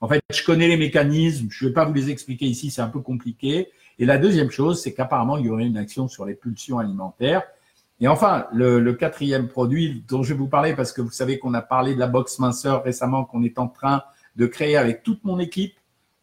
En 0.02 0.08
fait, 0.08 0.22
je 0.32 0.44
connais 0.44 0.68
les 0.68 0.78
mécanismes, 0.78 1.48
je 1.50 1.64
ne 1.64 1.70
vais 1.70 1.74
pas 1.74 1.86
vous 1.86 1.94
les 1.94 2.10
expliquer 2.10 2.46
ici, 2.46 2.72
c'est 2.72 2.82
un 2.82 2.90
peu 2.90 3.00
compliqué. 3.00 3.70
Et 4.00 4.06
la 4.06 4.18
deuxième 4.18 4.52
chose, 4.52 4.82
c'est 4.82 4.94
qu'apparemment, 4.94 5.38
il 5.38 5.46
y 5.46 5.50
aurait 5.50 5.66
une 5.66 5.78
action 5.78 6.08
sur 6.08 6.26
les 6.26 6.34
pulsions 6.34 6.80
alimentaires. 6.80 7.44
Et 8.02 8.08
enfin, 8.08 8.48
le, 8.52 8.92
quatrième 8.94 9.48
produit 9.48 10.04
dont 10.10 10.24
je 10.24 10.34
vais 10.34 10.38
vous 10.38 10.50
parler, 10.50 10.76
parce 10.76 10.92
que 10.92 11.02
vous 11.02 11.12
savez 11.12 11.40
qu'on 11.40 11.54
a 11.54 11.62
parlé 11.62 11.94
de 11.94 12.00
la 12.00 12.08
box 12.08 12.40
minceur 12.40 12.84
récemment, 12.84 13.24
qu'on 13.24 13.44
est 13.44 13.60
en 13.60 13.68
train 13.68 14.04
de 14.36 14.46
créer 14.46 14.76
avec 14.76 15.04
toute 15.04 15.24
mon 15.24 15.40
équipe. 15.40 15.76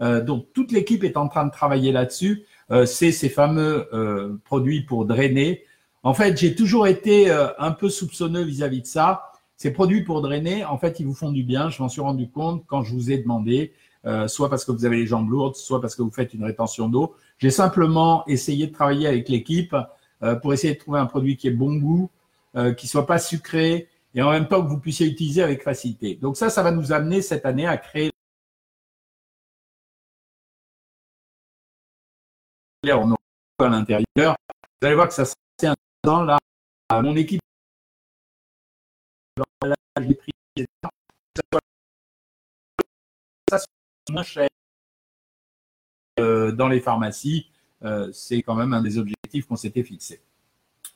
Euh, 0.03 0.21
donc, 0.21 0.47
toute 0.53 0.73
l'équipe 0.73 1.05
est 1.05 1.17
en 1.17 1.29
train 1.29 1.47
de 1.47 1.51
travailler 1.51 1.93
là-dessus. 1.93 2.45
Euh, 2.71 2.85
c'est 2.85 3.13
ces 3.13 3.29
fameux 3.29 3.89
euh, 3.95 4.37
produits 4.45 4.83
pour 4.83 5.07
drainer. 5.07 5.65
En 6.03 6.15
fait, 6.15 6.37
j'ai 6.39 6.55
toujours 6.55 6.87
été 6.87 7.31
euh, 7.31 7.49
un 7.59 7.73
peu 7.73 7.89
soupçonneux 7.89 8.43
vis-à-vis 8.43 8.79
-vis 8.79 8.83
de 8.83 8.87
ça. 8.87 9.33
Ces 9.57 9.73
produits 9.73 10.03
pour 10.03 10.23
drainer, 10.23 10.65
en 10.65 10.79
fait, 10.79 11.01
ils 11.01 11.07
vous 11.07 11.15
font 11.15 11.33
du 11.33 11.43
bien. 11.43 11.69
Je 11.71 11.83
m'en 11.83 11.89
suis 11.89 12.01
rendu 12.01 12.31
compte 12.31 12.65
quand 12.67 12.83
je 12.83 12.95
vous 12.95 13.11
ai 13.11 13.19
demandé. 13.19 13.73
Euh, 14.07 14.29
soit 14.29 14.49
parce 14.49 14.65
que 14.65 14.73
vous 14.73 14.87
avez 14.87 14.97
les 14.97 15.07
jambes 15.07 15.29
lourdes, 15.29 15.57
soit 15.57 15.81
parce 15.81 15.95
que 15.95 16.03
vous 16.03 16.11
faites 16.11 16.33
une 16.33 16.45
rétention 16.45 16.89
d'eau. 16.89 17.15
J'ai 17.39 17.51
simplement 17.51 18.27
essayé 18.27 18.67
de 18.67 18.73
travailler 18.73 19.07
avec 19.07 19.29
l'équipe 19.29 19.77
euh, 20.23 20.37
pour 20.37 20.55
essayer 20.55 20.75
de 20.75 20.79
trouver 20.79 20.99
un 21.01 21.07
produit 21.07 21.37
qui 21.37 21.49
ait 21.49 21.53
bon 21.53 21.77
goût, 21.77 22.11
euh, 22.57 22.73
qui 22.73 22.89
soit 22.89 23.07
pas 23.07 23.19
sucré 23.19 23.89
et 24.15 24.23
en 24.23 24.31
même 24.31 24.49
temps 24.49 24.63
que 24.63 24.69
vous 24.69 24.81
puissiez 24.81 25.07
utiliser 25.07 25.43
avec 25.43 25.63
facilité. 25.63 26.15
Donc 26.17 26.37
ça, 26.37 26.49
ça 26.49 26.63
va 26.63 26.71
nous 26.71 26.93
amener 26.93 27.21
cette 27.21 27.45
année 27.45 27.67
à 27.67 27.77
créer 27.77 28.11
à 33.59 33.69
l'intérieur. 33.69 34.07
Vous 34.17 34.87
allez 34.87 34.95
voir 34.95 35.09
que 35.09 35.15
ça 35.15 35.27
intéressant 36.05 36.25
là. 36.25 36.39
Mon 37.03 37.17
équipe 37.17 37.41
moins 44.11 44.23
cher 44.23 44.49
euh, 46.19 46.53
dans 46.53 46.69
les 46.69 46.81
pharmacies. 46.81 47.47
Euh, 47.85 48.11
c'est 48.13 48.43
quand 48.43 48.55
même 48.55 48.73
un 48.73 48.83
des 48.83 48.99
objectifs 48.99 49.47
qu'on 49.47 49.57
s'était 49.57 49.85
fixé. 49.85 50.21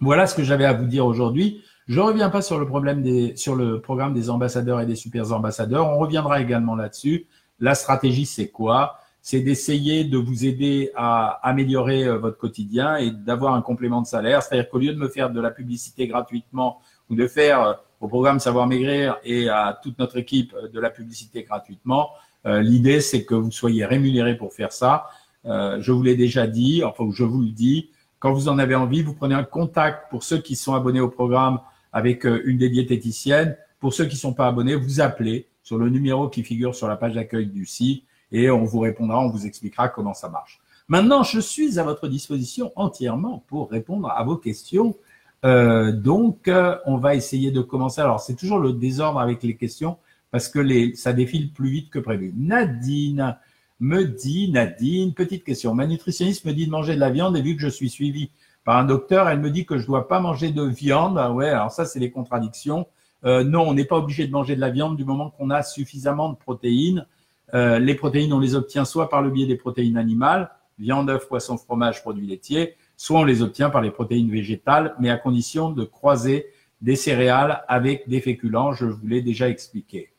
Voilà 0.01 0.27
ce 0.27 0.35
que 0.35 0.43
j'avais 0.43 0.65
à 0.65 0.73
vous 0.73 0.87
dire 0.87 1.07
aujourd'hui. 1.07 1.63
Je 1.87 2.01
ne 2.01 2.05
reviens 2.05 2.31
pas 2.31 2.43
sur 2.43 2.59
le 2.59 2.67
problème 2.67 3.03
des, 3.03 3.37
sur 3.37 3.55
le 3.55 3.81
programme 3.81 4.15
des 4.15 4.31
ambassadeurs 4.31 4.81
et 4.81 4.87
des 4.87 4.97
super 4.97 5.33
ambassadeurs. 5.33 5.87
On 5.87 5.99
reviendra 5.99 6.41
également 6.41 6.75
là-dessus. 6.75 7.27
La 7.61 7.75
stratégie, 7.75 8.27
c'est 8.27 8.49
quoi? 8.49 8.99
C'est 9.27 9.41
d'essayer 9.41 10.05
de 10.05 10.19
vous 10.19 10.45
aider 10.45 10.91
à 10.95 11.41
améliorer 11.49 12.05
euh, 12.05 12.19
votre 12.19 12.37
quotidien 12.37 12.97
et 12.97 13.11
d'avoir 13.11 13.55
un 13.55 13.63
complément 13.63 14.03
de 14.03 14.07
salaire. 14.07 14.43
C'est-à-dire 14.43 14.69
qu'au 14.69 14.79
lieu 14.79 14.93
de 14.93 14.99
me 14.99 15.09
faire 15.09 15.31
de 15.31 15.41
la 15.41 15.51
publicité 15.51 16.07
gratuitement 16.07 16.83
ou 17.09 17.15
de 17.15 17.27
faire 17.27 17.81
au 18.03 18.09
programme 18.09 18.39
Savoir 18.39 18.67
Maigrir 18.67 19.17
et 19.25 19.49
à 19.49 19.81
toute 19.83 19.99
notre 19.99 20.19
équipe 20.19 20.55
de 20.71 20.79
la 20.79 20.91
publicité 20.91 21.43
gratuitement. 21.43 22.11
L'idée, 22.45 23.01
c'est 23.01 23.25
que 23.25 23.35
vous 23.35 23.51
soyez 23.51 23.87
rémunérés 23.87 24.37
pour 24.37 24.53
faire 24.53 24.73
ça. 24.73 25.07
je 25.45 25.91
vous 25.91 26.03
l'ai 26.03 26.17
déjà 26.17 26.47
dit, 26.47 26.85
enfin, 26.85 27.09
je 27.11 27.25
vous 27.25 27.41
le 27.41 27.49
dis. 27.49 27.91
Quand 28.19 28.35
vous 28.35 28.49
en 28.49 28.59
avez 28.59 28.75
envie, 28.75 29.03
vous 29.03 29.15
prenez 29.15 29.35
un 29.35 29.45
contact 29.45 30.11
pour 30.11 30.23
ceux 30.23 30.39
qui 30.39 30.55
sont 30.55 30.75
abonnés 30.75 31.01
au 31.01 31.09
programme 31.09 31.61
avec 31.95 32.25
une 32.25 32.59
des 32.59 32.69
diététiciennes. 32.69 33.57
Pour 33.81 33.95
ceux 33.95 34.05
qui 34.05 34.17
ne 34.17 34.21
sont 34.21 34.35
pas 34.35 34.49
abonnés, 34.49 34.75
vous 34.75 35.01
appelez 35.01 35.49
sur 35.63 35.79
le 35.79 35.89
numéro 35.89 36.29
qui 36.29 36.43
figure 36.43 36.75
sur 36.75 36.89
la 36.89 36.97
page 36.97 37.15
d'accueil 37.15 37.47
du 37.47 37.65
site 37.65 38.05
et 38.33 38.51
on 38.51 38.65
vous 38.65 38.81
répondra, 38.81 39.21
on 39.21 39.29
vous 39.29 39.47
expliquera 39.47 39.89
comment 39.89 40.15
ça 40.15 40.29
marche. 40.29 40.61
Maintenant, 40.89 41.23
je 41.23 41.41
suis 41.41 41.79
à 41.79 41.83
votre 41.83 42.09
disposition 42.09 42.73
entièrement 42.77 43.45
pour 43.49 43.71
répondre 43.71 44.11
à 44.11 44.23
vos 44.23 44.37
questions. 44.37 44.97
Euh, 45.45 45.93
donc, 45.93 46.49
euh, 46.49 46.77
on 46.87 46.99
va 46.99 47.15
essayer 47.15 47.51
de 47.51 47.63
commencer. 47.63 48.01
Alors, 48.01 48.21
c'est 48.21 48.35
toujours 48.35 48.59
le 48.59 48.73
désordre 48.73 49.19
avec 49.19 49.43
les 49.43 49.57
questions 49.57 49.97
parce 50.31 50.49
que 50.49 50.95
ça 50.95 51.13
défile 51.13 51.53
plus 51.53 51.71
vite 51.71 51.91
que 51.91 51.99
prévu. 51.99 52.35
Nadine 52.37 53.37
me 53.81 54.05
dit, 54.05 54.51
Nadine, 54.51 55.15
petite 55.15 55.45
question. 55.45 55.75
Ma 55.75 55.87
nutritionniste 55.87 56.45
me 56.45 56.53
dit 56.53 56.67
de 56.67 56.71
manger 56.71 56.95
de 56.95 57.01
la 57.01 57.11
viande 57.11 57.37
et 57.37 57.43
vu 57.43 57.57
que 57.57 57.63
je 57.63 57.69
suis 57.69 57.89
suivi 57.89 58.31
par 58.65 58.79
un 58.79 58.85
docteur, 58.85 59.29
elle 59.29 59.41
me 59.41 59.51
dit 59.51 59.67
que 59.67 59.79
je 59.79 59.87
dois 59.87 60.09
pas 60.09 60.21
manger 60.21 60.51
de 60.51 60.63
viande. 60.63 61.19
Ah 61.19 61.33
ouais, 61.33 61.51
alors 61.51 61.71
ça, 61.71 61.85
c'est 61.85 62.01
les 62.01 62.11
contradictions. 62.11 62.87
Euh, 63.25 63.45
non, 63.45 63.63
on 63.69 63.75
n'est 63.75 63.85
pas 63.85 63.97
obligé 63.97 64.27
de 64.27 64.33
manger 64.33 64.57
de 64.57 64.61
la 64.61 64.71
viande 64.71 64.97
du 64.97 65.05
moment 65.05 65.31
qu'on 65.31 65.51
a 65.51 65.63
suffisamment 65.63 66.31
de 66.31 66.37
protéines. 66.37 67.07
Euh, 67.55 67.79
les 67.79 67.95
protéines, 67.95 68.33
on 68.33 68.41
les 68.41 68.55
obtient 68.55 68.85
soit 68.85 69.09
par 69.09 69.23
le 69.23 69.31
biais 69.31 69.47
des 69.47 69.57
protéines 69.57 69.97
animales, 69.97 70.51
viande, 70.79 71.11
œufs, 71.11 71.29
poisson, 71.29 71.57
fromage, 71.57 72.03
produits 72.03 72.27
laitiers, 72.27 72.77
soit 72.97 73.21
on 73.21 73.25
les 73.25 73.43
obtient 73.43 73.71
par 73.71 73.83
les 73.83 73.91
protéines 73.91 74.31
végétales, 74.31 74.95
mais 74.99 75.11
à 75.11 75.17
condition 75.17 75.71
de 75.71 75.85
croiser 75.85 76.47
des 76.81 76.97
céréales 76.97 77.65
avec 77.69 78.09
des 78.09 78.21
féculents. 78.21 78.73
Je 78.73 78.87
vous 78.87 79.07
l'ai 79.07 79.23
déjà 79.23 79.49
expliqué. 79.49 80.11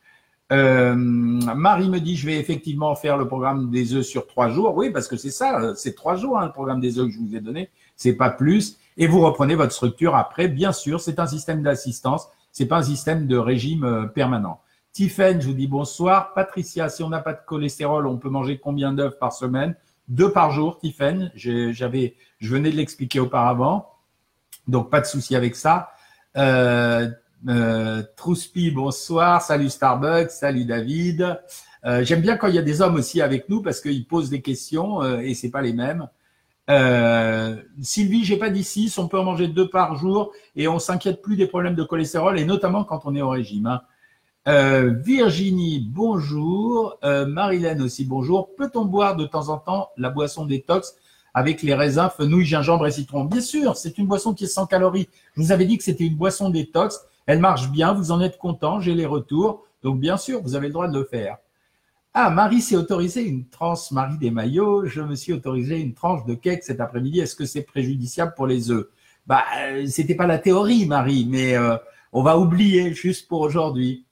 Euh, 0.52 0.94
Marie 0.94 1.88
me 1.88 1.98
dit, 1.98 2.16
je 2.16 2.26
vais 2.26 2.38
effectivement 2.38 2.94
faire 2.94 3.16
le 3.16 3.26
programme 3.26 3.70
des 3.70 3.94
œufs 3.94 4.06
sur 4.06 4.26
trois 4.26 4.48
jours. 4.48 4.76
Oui, 4.76 4.90
parce 4.90 5.08
que 5.08 5.16
c'est 5.16 5.30
ça, 5.30 5.74
c'est 5.74 5.94
trois 5.94 6.16
jours 6.16 6.38
hein, 6.38 6.46
le 6.46 6.52
programme 6.52 6.80
des 6.80 6.98
œufs 6.98 7.06
que 7.06 7.12
je 7.12 7.18
vous 7.18 7.34
ai 7.34 7.40
donné. 7.40 7.70
C'est 7.96 8.14
pas 8.14 8.30
plus. 8.30 8.78
Et 8.96 9.06
vous 9.06 9.20
reprenez 9.20 9.54
votre 9.56 9.72
structure 9.72 10.14
après. 10.14 10.48
Bien 10.48 10.72
sûr, 10.72 11.00
c'est 11.00 11.18
un 11.18 11.26
système 11.26 11.62
d'assistance. 11.62 12.28
C'est 12.52 12.66
pas 12.66 12.78
un 12.78 12.82
système 12.82 13.26
de 13.26 13.36
régime 13.36 13.84
euh, 13.84 14.06
permanent. 14.06 14.60
Tiffen, 14.96 15.42
je 15.42 15.48
vous 15.48 15.52
dis 15.52 15.66
bonsoir. 15.66 16.32
Patricia, 16.32 16.88
si 16.88 17.02
on 17.02 17.10
n'a 17.10 17.20
pas 17.20 17.34
de 17.34 17.40
cholestérol, 17.44 18.06
on 18.06 18.16
peut 18.16 18.30
manger 18.30 18.56
combien 18.56 18.94
d'œufs 18.94 19.18
par 19.18 19.34
semaine? 19.34 19.74
Deux 20.08 20.32
par 20.32 20.52
jour. 20.52 20.80
J'avais, 21.34 22.14
je 22.38 22.48
venais 22.50 22.70
de 22.70 22.76
l'expliquer 22.76 23.20
auparavant. 23.20 23.90
Donc, 24.66 24.88
pas 24.88 25.02
de 25.02 25.04
souci 25.04 25.36
avec 25.36 25.54
ça. 25.54 25.90
Euh, 26.38 27.10
euh, 27.46 28.04
Trouspi, 28.16 28.70
bonsoir. 28.70 29.42
Salut 29.42 29.68
Starbucks. 29.68 30.30
Salut 30.30 30.64
David. 30.64 31.42
Euh, 31.84 32.02
J'aime 32.02 32.22
bien 32.22 32.38
quand 32.38 32.46
il 32.46 32.54
y 32.54 32.58
a 32.58 32.62
des 32.62 32.80
hommes 32.80 32.94
aussi 32.94 33.20
avec 33.20 33.50
nous 33.50 33.60
parce 33.60 33.82
qu'ils 33.82 34.06
posent 34.06 34.30
des 34.30 34.40
questions 34.40 35.02
euh, 35.02 35.18
et 35.18 35.34
c'est 35.34 35.50
pas 35.50 35.60
les 35.60 35.74
mêmes. 35.74 36.08
Euh, 36.70 37.56
Sylvie, 37.82 38.24
j'ai 38.24 38.38
pas 38.38 38.48
dit 38.48 38.64
6, 38.64 38.96
on 38.96 39.08
peut 39.08 39.18
en 39.18 39.24
manger 39.24 39.48
deux 39.48 39.68
par 39.68 39.96
jour 39.96 40.32
et 40.56 40.68
on 40.68 40.78
s'inquiète 40.78 41.20
plus 41.20 41.36
des 41.36 41.46
problèmes 41.46 41.74
de 41.74 41.84
cholestérol 41.84 42.38
et 42.38 42.46
notamment 42.46 42.82
quand 42.82 43.02
on 43.04 43.14
est 43.14 43.20
au 43.20 43.28
régime. 43.28 43.66
Hein. 43.66 43.82
Euh, 44.48 44.94
Virginie, 45.02 45.80
bonjour. 45.80 46.98
Euh, 47.02 47.26
Marilène 47.26 47.82
aussi, 47.82 48.04
bonjour. 48.04 48.54
Peut-on 48.54 48.84
boire 48.84 49.16
de 49.16 49.26
temps 49.26 49.48
en 49.48 49.58
temps 49.58 49.90
la 49.96 50.08
boisson 50.08 50.46
détox 50.46 50.94
avec 51.34 51.62
les 51.62 51.74
raisins, 51.74 52.08
fenouil, 52.16 52.44
gingembre 52.44 52.86
et 52.86 52.92
citron? 52.92 53.24
Bien 53.24 53.40
sûr, 53.40 53.76
c'est 53.76 53.98
une 53.98 54.06
boisson 54.06 54.34
qui 54.34 54.44
est 54.44 54.48
sans 54.48 54.66
calories. 54.66 55.08
Je 55.34 55.42
vous 55.42 55.50
avais 55.50 55.64
dit 55.64 55.76
que 55.76 55.82
c'était 55.82 56.06
une 56.06 56.14
boisson 56.14 56.48
détox. 56.48 57.00
Elle 57.26 57.40
marche 57.40 57.70
bien, 57.72 57.92
vous 57.92 58.12
en 58.12 58.20
êtes 58.20 58.38
content, 58.38 58.78
j'ai 58.78 58.94
les 58.94 59.04
retours. 59.04 59.64
Donc 59.82 59.98
bien 59.98 60.16
sûr, 60.16 60.40
vous 60.44 60.54
avez 60.54 60.68
le 60.68 60.72
droit 60.72 60.86
de 60.86 60.96
le 60.96 61.04
faire. 61.04 61.38
Ah, 62.14 62.30
Marie 62.30 62.60
s'est 62.60 62.76
autorisée 62.76 63.24
une 63.24 63.48
tranche, 63.48 63.90
Marie 63.90 64.16
des 64.16 64.30
maillots, 64.30 64.86
je 64.86 65.02
me 65.02 65.16
suis 65.16 65.32
autorisé 65.32 65.80
une 65.80 65.92
tranche 65.92 66.24
de 66.24 66.34
cake 66.34 66.62
cet 66.62 66.80
après-midi. 66.80 67.18
Est-ce 67.18 67.34
que 67.34 67.46
c'est 67.46 67.62
préjudiciable 67.62 68.32
pour 68.36 68.46
les 68.46 68.70
œufs? 68.70 68.86
Bah, 69.26 69.42
euh, 69.58 69.86
c'était 69.86 70.14
pas 70.14 70.28
la 70.28 70.38
théorie, 70.38 70.86
Marie, 70.86 71.26
mais 71.28 71.56
euh, 71.56 71.76
on 72.12 72.22
va 72.22 72.38
oublier 72.38 72.94
juste 72.94 73.26
pour 73.26 73.40
aujourd'hui. 73.40 74.05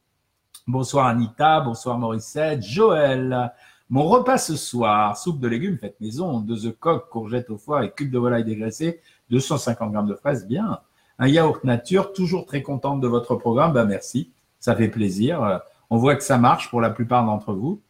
Bonsoir 0.66 1.08
Anita, 1.08 1.60
bonsoir 1.60 1.98
Morissette, 1.98 2.62
Joël. 2.62 3.52
Mon 3.90 4.04
repas 4.04 4.38
ce 4.38 4.56
soir, 4.56 5.14
soupe 5.14 5.38
de 5.38 5.46
légumes 5.46 5.76
faite 5.76 6.00
maison, 6.00 6.40
deux 6.40 6.64
œufs 6.64 6.76
coques, 6.80 7.10
courgettes 7.10 7.50
au 7.50 7.58
foie 7.58 7.84
et 7.84 7.90
cube 7.90 8.10
de 8.10 8.18
volaille 8.18 8.44
dégraissée, 8.44 9.02
250 9.28 9.92
grammes 9.92 10.06
de 10.06 10.14
fraises, 10.14 10.46
bien. 10.46 10.78
Un 11.18 11.28
yaourt 11.28 11.62
nature, 11.64 12.14
toujours 12.14 12.46
très 12.46 12.62
contente 12.62 13.02
de 13.02 13.06
votre 13.06 13.34
programme, 13.34 13.74
bah 13.74 13.84
merci, 13.84 14.32
ça 14.58 14.74
fait 14.74 14.88
plaisir. 14.88 15.60
On 15.90 15.98
voit 15.98 16.16
que 16.16 16.24
ça 16.24 16.38
marche 16.38 16.70
pour 16.70 16.80
la 16.80 16.88
plupart 16.88 17.26
d'entre 17.26 17.52
vous. 17.52 17.82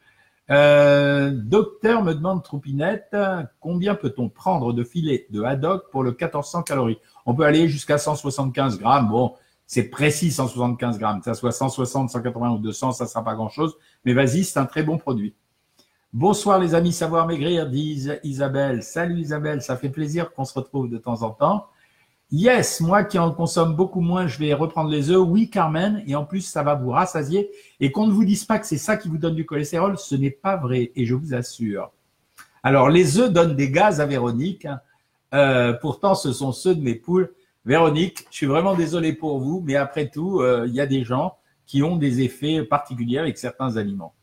Euh, 0.50 1.30
docteur 1.32 2.02
me 2.02 2.12
demande 2.12 2.42
Troupinette, 2.42 3.16
combien 3.60 3.94
peut-on 3.94 4.28
prendre 4.28 4.72
de 4.72 4.82
filet 4.82 5.28
de 5.30 5.44
haddock 5.44 5.90
pour 5.92 6.02
le 6.02 6.10
1400 6.10 6.64
calories? 6.64 6.98
On 7.24 7.34
peut 7.34 7.44
aller 7.44 7.68
jusqu'à 7.68 7.98
175 7.98 8.80
grammes. 8.80 9.10
Bon, 9.10 9.36
c'est 9.66 9.84
précis 9.84 10.30
175 10.30 10.98
grammes. 10.98 11.18
Que 11.18 11.24
ça 11.24 11.34
soit 11.34 11.52
160, 11.52 12.10
180 12.10 12.50
ou 12.50 12.58
200, 12.58 12.92
ça 12.92 13.06
sera 13.06 13.24
pas 13.24 13.34
grand-chose. 13.34 13.76
Mais 14.04 14.12
vas-y, 14.12 14.44
c'est 14.44 14.58
un 14.58 14.66
très 14.66 14.82
bon 14.82 14.98
produit. 14.98 15.34
Bonsoir 16.12 16.60
les 16.60 16.74
amis 16.74 16.92
Savoir 16.92 17.26
Maigrir, 17.26 17.68
dit 17.68 18.08
Isabelle. 18.22 18.82
Salut 18.82 19.18
Isabelle, 19.18 19.62
ça 19.62 19.76
fait 19.76 19.88
plaisir 19.88 20.32
qu'on 20.32 20.44
se 20.44 20.54
retrouve 20.54 20.88
de 20.88 20.98
temps 20.98 21.22
en 21.22 21.30
temps. 21.30 21.66
Yes, 22.30 22.80
moi 22.80 23.04
qui 23.04 23.18
en 23.18 23.30
consomme 23.32 23.76
beaucoup 23.76 24.00
moins, 24.00 24.26
je 24.26 24.38
vais 24.38 24.54
reprendre 24.54 24.90
les 24.90 25.10
œufs. 25.10 25.24
Oui, 25.26 25.50
Carmen. 25.50 26.02
Et 26.06 26.14
en 26.14 26.24
plus, 26.24 26.40
ça 26.40 26.62
va 26.62 26.74
vous 26.74 26.90
rassasier. 26.90 27.50
Et 27.80 27.92
qu'on 27.92 28.06
ne 28.06 28.12
vous 28.12 28.24
dise 28.24 28.44
pas 28.44 28.58
que 28.58 28.66
c'est 28.66 28.78
ça 28.78 28.96
qui 28.96 29.08
vous 29.08 29.18
donne 29.18 29.34
du 29.34 29.44
cholestérol, 29.44 29.98
ce 29.98 30.14
n'est 30.14 30.30
pas 30.30 30.56
vrai. 30.56 30.92
Et 30.96 31.04
je 31.04 31.14
vous 31.14 31.34
assure. 31.34 31.92
Alors, 32.62 32.88
les 32.88 33.18
œufs 33.18 33.32
donnent 33.32 33.56
des 33.56 33.70
gaz 33.70 34.00
à 34.00 34.06
Véronique. 34.06 34.66
Euh, 35.34 35.74
pourtant, 35.74 36.14
ce 36.14 36.32
sont 36.32 36.52
ceux 36.52 36.74
de 36.74 36.80
mes 36.80 36.94
poules. 36.94 37.32
Véronique, 37.64 38.26
je 38.30 38.36
suis 38.36 38.46
vraiment 38.46 38.74
désolé 38.74 39.12
pour 39.14 39.38
vous, 39.38 39.62
mais 39.64 39.76
après 39.76 40.10
tout, 40.10 40.40
euh, 40.40 40.66
il 40.68 40.74
y 40.74 40.80
a 40.80 40.86
des 40.86 41.02
gens 41.02 41.38
qui 41.66 41.82
ont 41.82 41.96
des 41.96 42.20
effets 42.20 42.62
particuliers 42.62 43.18
avec 43.18 43.38
certains 43.38 43.76
aliments. 43.76 44.14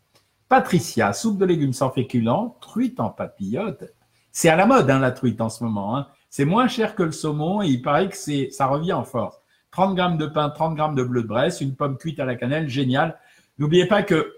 Patricia, 0.47 1.13
soupe 1.13 1.39
de 1.39 1.45
légumes 1.45 1.73
sans 1.73 1.89
féculents, 1.89 2.57
truite 2.61 2.99
en 2.99 3.09
papillote. 3.09 3.93
C'est 4.31 4.49
à 4.49 4.55
la 4.55 4.65
mode, 4.65 4.89
hein, 4.91 4.99
la 4.99 5.11
truite 5.11 5.41
en 5.41 5.49
ce 5.49 5.63
moment. 5.63 5.97
Hein. 5.97 6.07
C'est 6.29 6.45
moins 6.45 6.67
cher 6.67 6.93
que 6.93 7.03
le 7.03 7.11
saumon 7.11 7.61
et 7.61 7.67
il 7.67 7.81
paraît 7.81 8.09
que 8.09 8.51
ça 8.51 8.67
revient 8.67 8.93
en 8.93 9.03
force. 9.03 9.37
30 9.71 9.95
grammes 9.95 10.17
de 10.17 10.27
pain, 10.27 10.49
30 10.49 10.75
grammes 10.75 10.95
de 10.95 11.03
bleu 11.03 11.23
de 11.23 11.27
Bresse, 11.27 11.61
une 11.61 11.75
pomme 11.75 11.97
cuite 11.97 12.19
à 12.19 12.25
la 12.25 12.35
cannelle, 12.35 12.69
génial. 12.69 13.17
N'oubliez 13.57 13.87
pas 13.87 14.03
que 14.03 14.35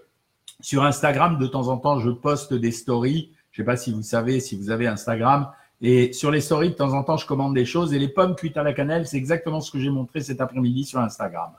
sur 0.60 0.84
Instagram, 0.84 1.38
de 1.38 1.46
temps 1.46 1.68
en 1.68 1.76
temps, 1.76 1.98
je 1.98 2.10
poste 2.10 2.54
des 2.54 2.70
stories. 2.70 3.32
Je 3.50 3.62
sais 3.62 3.66
pas 3.66 3.76
si 3.76 3.92
vous 3.92 4.02
savez, 4.02 4.40
si 4.40 4.56
vous 4.56 4.70
avez 4.70 4.86
Instagram. 4.86 5.50
Et 5.86 6.14
sur 6.14 6.30
les 6.30 6.40
stories, 6.40 6.70
de 6.70 6.74
temps 6.74 6.94
en 6.94 7.02
temps, 7.02 7.18
je 7.18 7.26
commande 7.26 7.54
des 7.54 7.66
choses. 7.66 7.92
Et 7.92 7.98
les 7.98 8.08
pommes 8.08 8.34
cuites 8.34 8.56
à 8.56 8.62
la 8.62 8.72
cannelle, 8.72 9.06
c'est 9.06 9.18
exactement 9.18 9.60
ce 9.60 9.70
que 9.70 9.78
j'ai 9.78 9.90
montré 9.90 10.22
cet 10.22 10.40
après-midi 10.40 10.86
sur 10.86 10.98
Instagram. 10.98 11.50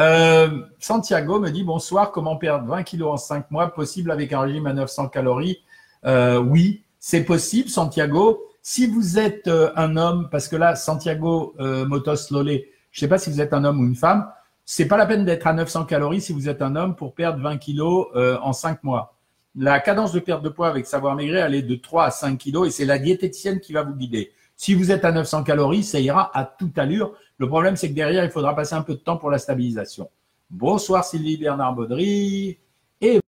Euh, 0.00 0.62
Santiago 0.78 1.40
me 1.40 1.50
dit 1.50 1.64
bonsoir, 1.64 2.12
comment 2.12 2.36
perdre 2.36 2.68
20 2.68 2.84
kilos 2.84 3.10
en 3.10 3.16
5 3.16 3.50
mois, 3.50 3.74
possible 3.74 4.12
avec 4.12 4.32
un 4.32 4.38
régime 4.38 4.68
à 4.68 4.72
900 4.72 5.08
calories? 5.08 5.58
Euh, 6.06 6.38
Oui, 6.38 6.84
c'est 7.00 7.24
possible, 7.24 7.68
Santiago. 7.68 8.40
Si 8.62 8.86
vous 8.86 9.18
êtes 9.18 9.48
euh, 9.48 9.72
un 9.74 9.96
homme, 9.96 10.28
parce 10.30 10.46
que 10.46 10.54
là, 10.54 10.76
Santiago 10.76 11.56
Motos 11.58 12.30
Lolé, 12.30 12.70
je 12.92 12.98
ne 12.98 13.00
sais 13.00 13.08
pas 13.08 13.18
si 13.18 13.30
vous 13.30 13.40
êtes 13.40 13.52
un 13.52 13.64
homme 13.64 13.80
ou 13.80 13.84
une 13.84 13.96
femme, 13.96 14.30
c'est 14.64 14.86
pas 14.86 14.96
la 14.96 15.06
peine 15.06 15.24
d'être 15.24 15.48
à 15.48 15.52
900 15.54 15.86
calories 15.86 16.20
si 16.20 16.32
vous 16.32 16.48
êtes 16.48 16.62
un 16.62 16.76
homme 16.76 16.94
pour 16.94 17.16
perdre 17.16 17.42
20 17.42 17.58
kilos 17.58 18.06
en 18.14 18.52
5 18.52 18.84
mois. 18.84 19.16
La 19.56 19.80
cadence 19.80 20.12
de 20.12 20.20
perte 20.20 20.42
de 20.42 20.48
poids 20.48 20.68
avec 20.68 20.86
Savoir 20.86 21.16
Maigrir, 21.16 21.44
elle 21.44 21.54
est 21.56 21.62
de 21.62 21.74
3 21.74 22.04
à 22.04 22.10
5 22.10 22.38
kilos 22.38 22.68
et 22.68 22.70
c'est 22.70 22.84
la 22.84 22.98
diététicienne 22.98 23.58
qui 23.58 23.72
va 23.72 23.82
vous 23.82 23.94
guider. 23.94 24.32
Si 24.56 24.74
vous 24.74 24.92
êtes 24.92 25.04
à 25.04 25.10
900 25.10 25.42
calories, 25.42 25.82
ça 25.82 25.98
ira 25.98 26.30
à 26.38 26.44
toute 26.44 26.78
allure. 26.78 27.16
Le 27.38 27.48
problème, 27.48 27.76
c'est 27.76 27.88
que 27.88 27.94
derrière, 27.94 28.24
il 28.24 28.30
faudra 28.30 28.54
passer 28.54 28.74
un 28.74 28.82
peu 28.82 28.94
de 28.94 29.00
temps 29.00 29.16
pour 29.16 29.30
la 29.30 29.38
stabilisation. 29.38 30.08
Bonsoir 30.50 31.04
Sylvie 31.04 31.36
Bernard 31.36 31.74
Baudry. 31.74 32.58
Et 33.00 33.20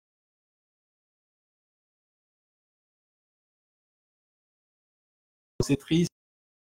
c'est 5.60 5.76
triste, 5.76 6.10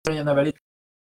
rien 0.07 0.27
avaler. 0.27 0.53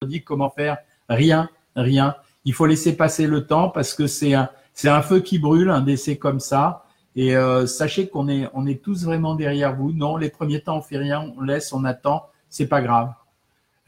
dit 0.06 0.24
comment 0.24 0.50
faire 0.50 0.78
Rien, 1.10 1.50
rien. 1.76 2.16
Il 2.46 2.54
faut 2.54 2.66
laisser 2.66 2.96
passer 2.96 3.28
le 3.28 3.46
temps 3.46 3.70
parce 3.70 3.94
que 3.94 4.08
c'est 4.08 4.34
un, 4.34 4.50
c'est 4.74 4.90
un 4.90 5.02
feu 5.02 5.20
qui 5.20 5.40
brûle, 5.40 5.70
un 5.70 5.82
décès 5.82 6.18
comme 6.18 6.40
ça. 6.40 6.87
Et 7.18 7.36
euh, 7.36 7.66
sachez 7.66 8.08
qu'on 8.08 8.30
est, 8.30 8.48
on 8.54 8.68
est 8.68 8.80
tous 8.82 9.04
vraiment 9.04 9.34
derrière 9.34 9.76
vous. 9.76 9.92
Non, 9.92 10.18
les 10.18 10.30
premiers 10.30 10.62
temps, 10.62 10.78
on 10.78 10.82
fait 10.82 11.00
rien, 11.00 11.34
on 11.36 11.42
laisse, 11.42 11.74
on 11.74 11.84
attend, 11.84 12.28
c'est 12.48 12.68
pas 12.68 12.80
grave. 12.80 13.12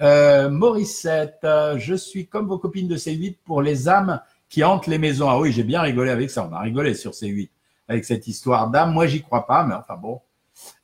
Euh, 0.01 0.49
Morissette, 0.49 1.39
euh, 1.43 1.77
je 1.77 1.93
suis 1.93 2.25
comme 2.25 2.47
vos 2.47 2.57
copines 2.57 2.87
de 2.87 2.97
C8 2.97 3.37
pour 3.45 3.61
les 3.61 3.87
âmes 3.87 4.19
qui 4.49 4.63
hantent 4.63 4.87
les 4.87 4.97
maisons. 4.97 5.29
Ah 5.29 5.39
oui, 5.39 5.51
j'ai 5.51 5.63
bien 5.63 5.81
rigolé 5.81 6.09
avec 6.09 6.31
ça. 6.31 6.49
On 6.49 6.53
a 6.53 6.59
rigolé 6.59 6.95
sur 6.95 7.11
C8 7.11 7.51
avec 7.87 8.03
cette 8.03 8.27
histoire 8.27 8.71
d'âme. 8.71 8.93
Moi, 8.93 9.05
j'y 9.05 9.21
crois 9.21 9.45
pas, 9.45 9.63
mais 9.63 9.75
enfin 9.75 9.95
bon, 9.95 10.21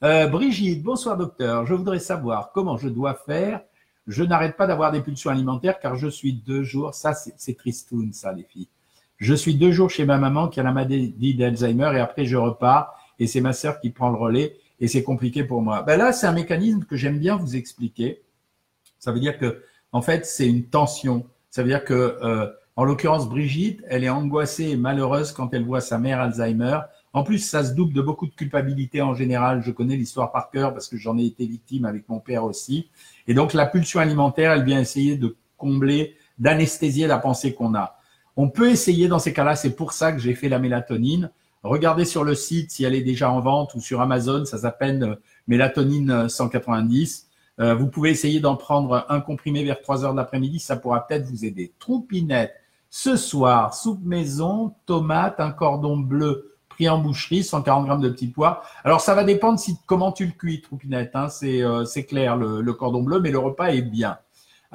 euh, 0.03 0.27
Brigitte, 0.27 0.83
bonsoir 0.83 1.17
docteur. 1.17 1.65
Je 1.65 1.73
voudrais 1.73 1.99
savoir 1.99 2.51
comment 2.53 2.77
je 2.77 2.89
dois 2.89 3.15
faire. 3.15 3.61
Je 4.05 4.23
n'arrête 4.23 4.55
pas 4.55 4.67
d'avoir 4.67 4.91
des 4.91 5.01
pulsions 5.01 5.31
alimentaires 5.31 5.79
car 5.79 5.95
je 5.95 6.07
suis 6.07 6.33
deux 6.33 6.61
jours. 6.61 6.93
Ça, 6.93 7.15
c'est 7.15 7.57
tristoun, 7.57 8.13
ça, 8.13 8.31
les 8.33 8.43
filles. 8.43 8.69
Je 9.17 9.33
suis 9.33 9.55
deux 9.55 9.71
jours 9.71 9.89
chez 9.89 10.05
ma 10.05 10.17
maman 10.17 10.47
qui 10.47 10.59
a 10.59 10.63
la 10.63 10.71
maladie 10.71 11.35
d'Alzheimer 11.35 11.91
et 11.95 11.99
après 11.99 12.25
je 12.25 12.35
repars 12.35 12.99
et 13.19 13.27
c'est 13.27 13.41
ma 13.41 13.53
sœur 13.53 13.79
qui 13.79 13.89
prend 13.89 14.09
le 14.09 14.17
relais 14.17 14.57
et 14.79 14.87
c'est 14.87 15.03
compliqué 15.03 15.43
pour 15.43 15.61
moi. 15.61 15.83
Ben 15.83 15.97
là, 15.97 16.11
c'est 16.11 16.27
un 16.27 16.33
mécanisme 16.33 16.83
que 16.83 16.95
j'aime 16.95 17.19
bien 17.19 17.37
vous 17.37 17.55
expliquer. 17.55 18.23
Ça 18.99 19.11
veut 19.11 19.19
dire 19.19 19.37
que, 19.37 19.63
en 19.91 20.01
fait, 20.01 20.25
c'est 20.25 20.47
une 20.47 20.65
tension. 20.65 21.25
Ça 21.49 21.63
veut 21.63 21.69
dire 21.69 21.85
que, 21.85 21.93
euh, 21.93 22.47
en 22.75 22.83
l'occurrence, 22.83 23.29
Brigitte, 23.29 23.81
elle 23.87 24.03
est 24.03 24.09
angoissée 24.09 24.69
et 24.71 24.75
malheureuse 24.75 25.31
quand 25.31 25.53
elle 25.53 25.63
voit 25.63 25.79
sa 25.79 25.97
mère 25.97 26.19
Alzheimer. 26.19 26.79
En 27.13 27.23
plus, 27.23 27.39
ça 27.39 27.63
se 27.63 27.73
double 27.73 27.93
de 27.93 28.01
beaucoup 28.01 28.27
de 28.27 28.35
culpabilité 28.35 29.01
en 29.01 29.13
général. 29.13 29.61
Je 29.61 29.71
connais 29.71 29.95
l'histoire 29.95 30.33
par 30.33 30.51
cœur 30.51 30.73
parce 30.73 30.89
que 30.89 30.97
j'en 30.97 31.17
ai 31.17 31.25
été 31.25 31.45
victime 31.45 31.85
avec 31.85 32.09
mon 32.09 32.19
père 32.19 32.43
aussi. 32.43 32.89
Et 33.27 33.33
donc, 33.33 33.53
la 33.53 33.65
pulsion 33.65 34.01
alimentaire, 34.01 34.51
elle 34.51 34.65
vient 34.65 34.81
essayer 34.81 35.15
de 35.15 35.37
combler, 35.55 36.17
d'anesthésier 36.37 37.07
la 37.07 37.17
pensée 37.17 37.53
qu'on 37.53 37.73
a. 37.75 37.97
On 38.37 38.49
peut 38.49 38.69
essayer 38.69 39.07
dans 39.07 39.19
ces 39.19 39.33
cas-là, 39.33 39.55
c'est 39.55 39.75
pour 39.75 39.93
ça 39.93 40.11
que 40.11 40.19
j'ai 40.19 40.35
fait 40.35 40.49
la 40.49 40.59
mélatonine. 40.59 41.31
Regardez 41.63 42.05
sur 42.05 42.23
le 42.23 42.35
site 42.35 42.71
si 42.71 42.83
elle 42.83 42.93
est 42.93 43.01
déjà 43.01 43.31
en 43.31 43.39
vente 43.39 43.73
ou 43.75 43.81
sur 43.81 44.01
Amazon, 44.01 44.45
ça 44.45 44.57
s'appelle 44.57 45.03
euh, 45.03 45.15
mélatonine 45.47 46.29
190. 46.29 47.27
Euh, 47.59 47.73
vous 47.73 47.87
pouvez 47.87 48.11
essayer 48.11 48.39
d'en 48.39 48.55
prendre 48.55 49.05
un 49.09 49.21
comprimé 49.21 49.63
vers 49.63 49.81
3 49.81 50.05
heures 50.05 50.11
de 50.11 50.17
l'après-midi, 50.17 50.59
ça 50.59 50.75
pourra 50.75 51.07
peut-être 51.07 51.25
vous 51.25 51.45
aider. 51.45 51.73
Troupinette, 51.79 52.53
ce 52.89 53.15
soir, 53.15 53.73
soupe 53.73 54.03
maison, 54.03 54.73
tomate, 54.85 55.39
un 55.39 55.51
cordon 55.51 55.97
bleu 55.97 56.55
pris 56.69 56.89
en 56.89 56.99
boucherie, 56.99 57.43
140 57.43 57.85
grammes 57.85 58.01
de 58.01 58.09
petits 58.09 58.27
pois. 58.27 58.61
Alors 58.83 58.99
ça 58.99 59.15
va 59.15 59.23
dépendre 59.23 59.57
si 59.57 59.77
comment 59.85 60.11
tu 60.11 60.25
le 60.25 60.33
cuis, 60.33 60.61
Troupinette. 60.61 61.11
Hein. 61.15 61.29
Euh, 61.43 61.85
c'est 61.85 62.03
clair 62.03 62.35
le, 62.35 62.61
le, 62.61 62.73
cordon 62.73 63.01
bleu, 63.01 63.19
mais 63.21 63.31
le 63.31 63.39
repas 63.39 63.67
est 63.67 63.81
bien. 63.81 64.17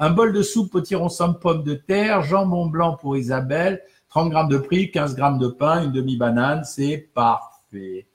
Un 0.03 0.09
bol 0.09 0.33
de 0.33 0.41
soupe 0.41 0.71
potiron 0.71 1.09
sans 1.09 1.35
pommes 1.35 1.61
de 1.61 1.75
terre, 1.75 2.23
jambon 2.23 2.65
blanc 2.65 2.97
pour 2.99 3.17
Isabelle, 3.17 3.83
30 4.09 4.31
grammes 4.31 4.49
de 4.49 4.57
prix, 4.57 4.89
15 4.89 5.15
grammes 5.15 5.37
de 5.37 5.47
pain, 5.47 5.83
une 5.83 5.91
demi-banane, 5.91 6.63
c'est 6.63 6.97
parfait. 7.13 8.07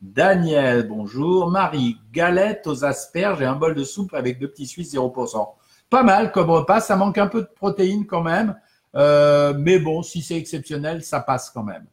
Daniel, 0.00 0.88
bonjour. 0.88 1.50
Marie, 1.50 1.98
galette 2.14 2.66
aux 2.66 2.86
asperges 2.86 3.42
et 3.42 3.44
un 3.44 3.56
bol 3.56 3.74
de 3.74 3.84
soupe 3.84 4.14
avec 4.14 4.38
deux 4.38 4.48
petits 4.48 4.66
Suisses 4.66 4.94
0%. 4.94 5.46
Pas 5.90 6.02
mal 6.02 6.32
comme 6.32 6.48
repas, 6.48 6.80
ça 6.80 6.96
manque 6.96 7.18
un 7.18 7.26
peu 7.26 7.42
de 7.42 7.50
protéines 7.54 8.06
quand 8.06 8.22
même. 8.22 8.58
Euh, 8.94 9.52
mais 9.54 9.78
bon, 9.78 10.02
si 10.02 10.22
c'est 10.22 10.38
exceptionnel, 10.38 11.04
ça 11.04 11.20
passe 11.20 11.50
quand 11.50 11.62
même. 11.62 11.84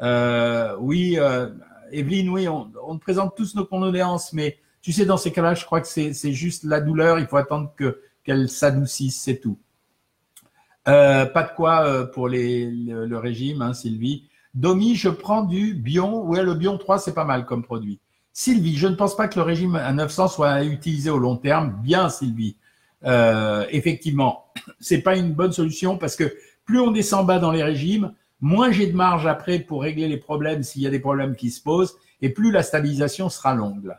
Euh, 0.00 0.74
oui, 0.80 1.16
euh, 1.18 1.50
Evelyne, 1.92 2.30
oui, 2.30 2.48
on, 2.48 2.72
on, 2.82 2.96
présente 2.96 3.36
tous 3.36 3.54
nos 3.54 3.66
condoléances, 3.66 4.32
mais 4.32 4.56
tu 4.80 4.92
sais, 4.92 5.04
dans 5.04 5.18
ces 5.18 5.32
cas-là, 5.32 5.52
je 5.52 5.66
crois 5.66 5.82
que 5.82 5.86
c'est 5.86 6.32
juste 6.32 6.64
la 6.64 6.80
douleur. 6.80 7.18
Il 7.18 7.26
faut 7.26 7.36
attendre 7.36 7.74
que 7.76 8.00
qu'elle 8.24 8.48
s'adoucisse, 8.48 9.20
c'est 9.20 9.40
tout. 9.40 9.58
Euh, 10.88 11.26
pas 11.26 11.42
de 11.42 11.50
quoi 11.54 11.84
euh, 11.84 12.06
pour 12.06 12.28
le, 12.28 13.16
régime, 13.16 13.62
hein, 13.62 13.74
Sylvie. 13.74 14.28
Domi, 14.54 14.96
je 14.96 15.08
prends 15.08 15.42
du 15.42 15.74
Bion. 15.74 16.24
Ouais, 16.24 16.42
le 16.42 16.54
Bion 16.54 16.78
3, 16.78 16.98
c'est 16.98 17.14
pas 17.14 17.24
mal 17.24 17.44
comme 17.44 17.62
produit. 17.62 18.00
Sylvie, 18.32 18.76
je 18.76 18.86
ne 18.86 18.94
pense 18.94 19.16
pas 19.16 19.28
que 19.28 19.38
le 19.38 19.42
régime 19.42 19.76
à 19.76 19.92
900 19.92 20.28
soit 20.28 20.64
utilisé 20.64 21.10
au 21.10 21.18
long 21.18 21.36
terme. 21.36 21.78
Bien, 21.82 22.08
Sylvie. 22.08 22.56
Euh, 23.04 23.66
effectivement, 23.70 24.46
c'est 24.80 25.02
pas 25.02 25.16
une 25.16 25.32
bonne 25.32 25.52
solution 25.52 25.98
parce 25.98 26.16
que 26.16 26.34
plus 26.64 26.80
on 26.80 26.90
descend 26.90 27.26
bas 27.26 27.38
dans 27.38 27.50
les 27.50 27.62
régimes, 27.62 28.12
moins 28.40 28.70
j'ai 28.70 28.86
de 28.86 28.96
marge 28.96 29.26
après 29.26 29.58
pour 29.58 29.82
régler 29.82 30.08
les 30.08 30.16
problèmes 30.16 30.62
s'il 30.62 30.82
y 30.82 30.86
a 30.86 30.90
des 30.90 31.00
problèmes 31.00 31.34
qui 31.34 31.50
se 31.50 31.62
posent 31.62 31.96
et 32.22 32.30
plus 32.30 32.50
la 32.50 32.62
stabilisation 32.62 33.28
sera 33.28 33.54
longue. 33.54 33.94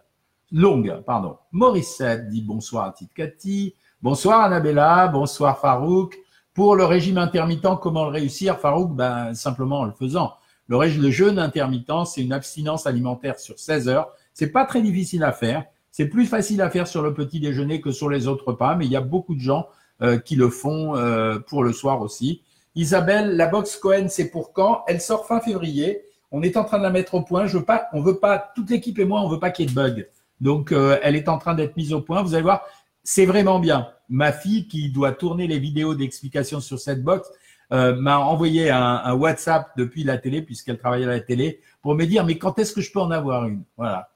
Longue, 0.51 1.01
pardon. 1.05 1.37
Morissette 1.51 2.29
dit 2.29 2.41
bonsoir 2.41 2.85
à 2.85 2.91
Tite 2.91 3.13
Cathy. 3.13 3.75
Bonsoir 4.03 4.41
Annabella, 4.41 5.07
bonsoir 5.09 5.59
Farouk. 5.59 6.17
Pour 6.55 6.75
le 6.75 6.85
régime 6.85 7.19
intermittent, 7.19 7.79
comment 7.79 8.05
le 8.05 8.09
réussir, 8.09 8.57
Farouk 8.57 8.95
ben, 8.95 9.35
Simplement 9.35 9.81
en 9.81 9.85
le 9.85 9.91
faisant. 9.91 10.33
Le, 10.67 10.75
régime, 10.75 11.03
le 11.03 11.11
jeûne 11.11 11.37
intermittent, 11.37 12.07
c'est 12.07 12.23
une 12.23 12.33
abstinence 12.33 12.87
alimentaire 12.87 13.39
sur 13.39 13.59
16 13.59 13.89
heures. 13.89 14.11
C'est 14.33 14.51
pas 14.51 14.65
très 14.65 14.81
difficile 14.81 15.23
à 15.23 15.31
faire. 15.31 15.65
C'est 15.91 16.07
plus 16.07 16.25
facile 16.25 16.63
à 16.63 16.71
faire 16.71 16.87
sur 16.87 17.03
le 17.03 17.13
petit 17.13 17.39
déjeuner 17.39 17.79
que 17.79 17.91
sur 17.91 18.09
les 18.09 18.27
autres 18.27 18.47
repas, 18.47 18.73
mais 18.75 18.87
il 18.87 18.91
y 18.91 18.95
a 18.95 19.01
beaucoup 19.01 19.35
de 19.35 19.39
gens 19.39 19.67
euh, 20.01 20.17
qui 20.17 20.35
le 20.35 20.49
font 20.49 20.95
euh, 20.95 21.37
pour 21.37 21.63
le 21.63 21.71
soir 21.71 22.01
aussi. 22.01 22.41
Isabelle, 22.73 23.37
la 23.37 23.45
box 23.45 23.77
Cohen, 23.77 24.07
c'est 24.09 24.31
pour 24.31 24.51
quand? 24.51 24.83
Elle 24.87 24.99
sort 24.99 25.27
fin 25.27 25.41
février. 25.41 26.01
On 26.31 26.41
est 26.41 26.57
en 26.57 26.63
train 26.63 26.79
de 26.79 26.83
la 26.83 26.89
mettre 26.89 27.13
au 27.13 27.21
point. 27.21 27.45
Je 27.45 27.59
veux 27.59 27.65
pas, 27.65 27.85
on 27.93 28.01
veut 28.01 28.17
pas, 28.17 28.51
toute 28.55 28.71
l'équipe 28.71 28.97
et 28.97 29.05
moi, 29.05 29.21
on 29.21 29.29
veut 29.29 29.39
pas 29.39 29.51
qu'il 29.51 29.65
y 29.65 29.67
ait 29.67 29.71
de 29.71 29.75
bugs. 29.75 30.05
Donc, 30.41 30.71
euh, 30.71 30.97
elle 31.03 31.15
est 31.15 31.29
en 31.29 31.37
train 31.37 31.53
d'être 31.53 31.77
mise 31.77 31.93
au 31.93 32.01
point. 32.01 32.23
Vous 32.23 32.33
allez 32.33 32.41
voir, 32.41 32.65
c'est 33.03 33.25
vraiment 33.25 33.59
bien. 33.59 33.87
Ma 34.09 34.31
fille 34.31 34.67
qui 34.67 34.91
doit 34.91 35.13
tourner 35.13 35.47
les 35.47 35.59
vidéos 35.59 35.95
d'explication 35.95 36.59
sur 36.59 36.79
cette 36.79 37.03
box 37.03 37.29
euh, 37.71 37.95
m'a 37.95 38.17
envoyé 38.17 38.69
un, 38.69 39.13
WhatsApp 39.13 39.71
depuis 39.77 40.03
la 40.03 40.17
télé, 40.17 40.41
puisqu'elle 40.41 40.77
travaille 40.77 41.05
à 41.05 41.07
la 41.07 41.21
télé, 41.21 41.61
pour 41.81 41.95
me 41.95 42.05
dire 42.05 42.25
mais 42.25 42.37
quand 42.37 42.59
est-ce 42.59 42.73
que 42.73 42.81
je 42.81 42.91
peux 42.91 42.99
en 42.99 43.11
avoir 43.11 43.45
une? 43.45 43.63
Voilà. 43.77 44.09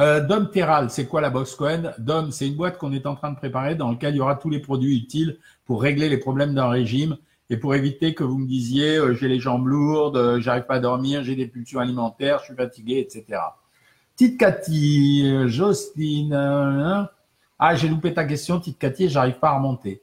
Euh, 0.00 0.20
Dom 0.20 0.50
Terral, 0.50 0.88
c'est 0.90 1.06
quoi 1.06 1.20
la 1.20 1.30
box 1.30 1.54
Cohen? 1.54 1.92
Dom, 1.98 2.30
c'est 2.30 2.46
une 2.46 2.54
boîte 2.54 2.78
qu'on 2.78 2.92
est 2.92 3.06
en 3.06 3.14
train 3.14 3.30
de 3.30 3.36
préparer 3.36 3.74
dans 3.74 3.90
laquelle 3.90 4.14
il 4.14 4.18
y 4.18 4.20
aura 4.20 4.36
tous 4.36 4.48
les 4.48 4.60
produits 4.60 4.96
utiles 4.96 5.38
pour 5.66 5.82
régler 5.82 6.08
les 6.08 6.16
problèmes 6.16 6.54
d'un 6.54 6.68
régime 6.68 7.18
et 7.50 7.56
pour 7.56 7.74
éviter 7.74 8.14
que 8.14 8.24
vous 8.24 8.38
me 8.38 8.46
disiez 8.46 8.96
euh, 8.96 9.14
j'ai 9.14 9.28
les 9.28 9.40
jambes 9.40 9.66
lourdes, 9.66 10.38
j'arrive 10.38 10.64
pas 10.64 10.76
à 10.76 10.80
dormir, 10.80 11.24
j'ai 11.24 11.36
des 11.36 11.46
pulsions 11.46 11.80
alimentaires, 11.80 12.38
je 12.38 12.46
suis 12.46 12.54
fatigué, 12.54 13.00
etc. 13.00 13.40
Tite 14.16 14.38
Cathy, 14.38 15.48
Jocelyne, 15.48 16.34
hein 16.34 17.10
ah, 17.64 17.76
j'ai 17.76 17.88
loupé 17.88 18.12
ta 18.12 18.24
question, 18.24 18.58
petite 18.58 18.76
Cathy, 18.76 19.08
j'arrive 19.08 19.38
pas 19.38 19.50
à 19.50 19.56
remonter. 19.56 20.02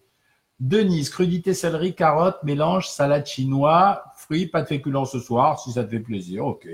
Denise, 0.62 1.10
crudité, 1.10 1.54
céleri, 1.54 1.94
carotte, 1.94 2.42
mélange, 2.42 2.88
salade 2.88 3.26
chinois, 3.26 4.02
fruits, 4.16 4.48
pas 4.48 4.62
de 4.62 4.68
féculents 4.68 5.04
ce 5.04 5.20
soir, 5.20 5.60
si 5.60 5.74
ça 5.74 5.84
te 5.84 5.90
fait 5.90 6.00
plaisir, 6.00 6.46
ok. 6.46 6.70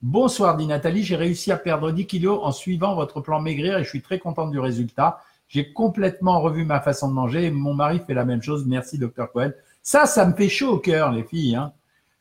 Bonsoir, 0.00 0.56
dit 0.56 0.66
Nathalie, 0.66 1.02
j'ai 1.02 1.16
réussi 1.16 1.52
à 1.52 1.58
perdre 1.58 1.92
10 1.92 2.06
kilos 2.06 2.40
en 2.42 2.50
suivant 2.50 2.94
votre 2.94 3.20
plan 3.20 3.42
maigrir 3.42 3.76
et 3.76 3.84
je 3.84 3.90
suis 3.90 4.00
très 4.00 4.18
contente 4.18 4.50
du 4.52 4.58
résultat. 4.58 5.20
J'ai 5.48 5.74
complètement 5.74 6.40
revu 6.40 6.64
ma 6.64 6.80
façon 6.80 7.08
de 7.08 7.12
manger 7.12 7.44
et 7.44 7.50
mon 7.50 7.74
mari 7.74 8.00
fait 8.06 8.14
la 8.14 8.24
même 8.24 8.40
chose. 8.40 8.64
Merci, 8.64 8.96
docteur 8.96 9.30
Cohen. 9.30 9.50
Ça, 9.82 10.06
ça 10.06 10.24
me 10.24 10.32
fait 10.32 10.48
chaud 10.48 10.70
au 10.70 10.78
cœur, 10.78 11.12
les 11.12 11.24
filles. 11.24 11.56
Hein. 11.56 11.74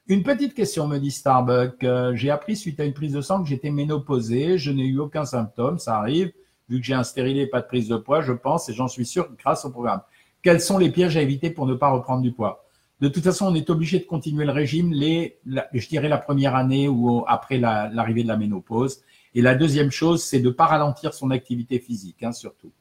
Une 0.09 0.21
petite 0.21 0.53
question, 0.53 0.85
me 0.89 0.97
dit 0.97 1.11
Starbuck. 1.11 1.81
Euh, 1.85 2.13
j'ai 2.13 2.29
appris 2.29 2.57
suite 2.57 2.81
à 2.81 2.83
une 2.83 2.93
prise 2.93 3.13
de 3.13 3.21
sang 3.21 3.41
que 3.41 3.47
j'étais 3.47 3.71
ménopausée. 3.71 4.57
Je 4.57 4.71
n'ai 4.71 4.85
eu 4.85 4.99
aucun 4.99 5.23
symptôme, 5.23 5.79
ça 5.79 5.97
arrive 5.97 6.33
vu 6.69 6.79
que 6.79 6.85
j'ai 6.85 6.93
un 6.93 7.03
stérilet, 7.03 7.47
pas 7.47 7.61
de 7.61 7.67
prise 7.67 7.87
de 7.87 7.97
poids, 7.97 8.21
je 8.21 8.33
pense, 8.33 8.69
et 8.69 8.73
j'en 8.73 8.87
suis 8.87 9.05
sûr 9.05 9.29
grâce 9.37 9.65
au 9.65 9.69
programme. 9.69 10.01
Quels 10.41 10.61
sont 10.61 10.77
les 10.77 10.91
pièges 10.91 11.17
à 11.17 11.21
éviter 11.21 11.49
pour 11.49 11.65
ne 11.65 11.73
pas 11.73 11.89
reprendre 11.89 12.21
du 12.21 12.31
poids? 12.31 12.65
De 13.01 13.09
toute 13.09 13.23
façon, 13.23 13.47
on 13.47 13.55
est 13.55 13.69
obligé 13.69 13.99
de 13.99 14.05
continuer 14.05 14.45
le 14.45 14.51
régime, 14.51 14.93
les, 14.93 15.39
je 15.45 15.87
dirais 15.87 16.07
la 16.07 16.17
première 16.17 16.55
année 16.55 16.87
ou 16.87 17.25
après 17.27 17.57
l'arrivée 17.57 18.23
de 18.23 18.27
la 18.29 18.37
ménopause. 18.37 19.01
Et 19.33 19.41
la 19.41 19.53
deuxième 19.53 19.91
chose, 19.91 20.23
c'est 20.23 20.39
de 20.39 20.47
ne 20.47 20.53
pas 20.53 20.65
ralentir 20.65 21.13
son 21.13 21.29
activité 21.31 21.79
physique, 21.79 22.23
hein, 22.23 22.31
surtout. 22.31 22.71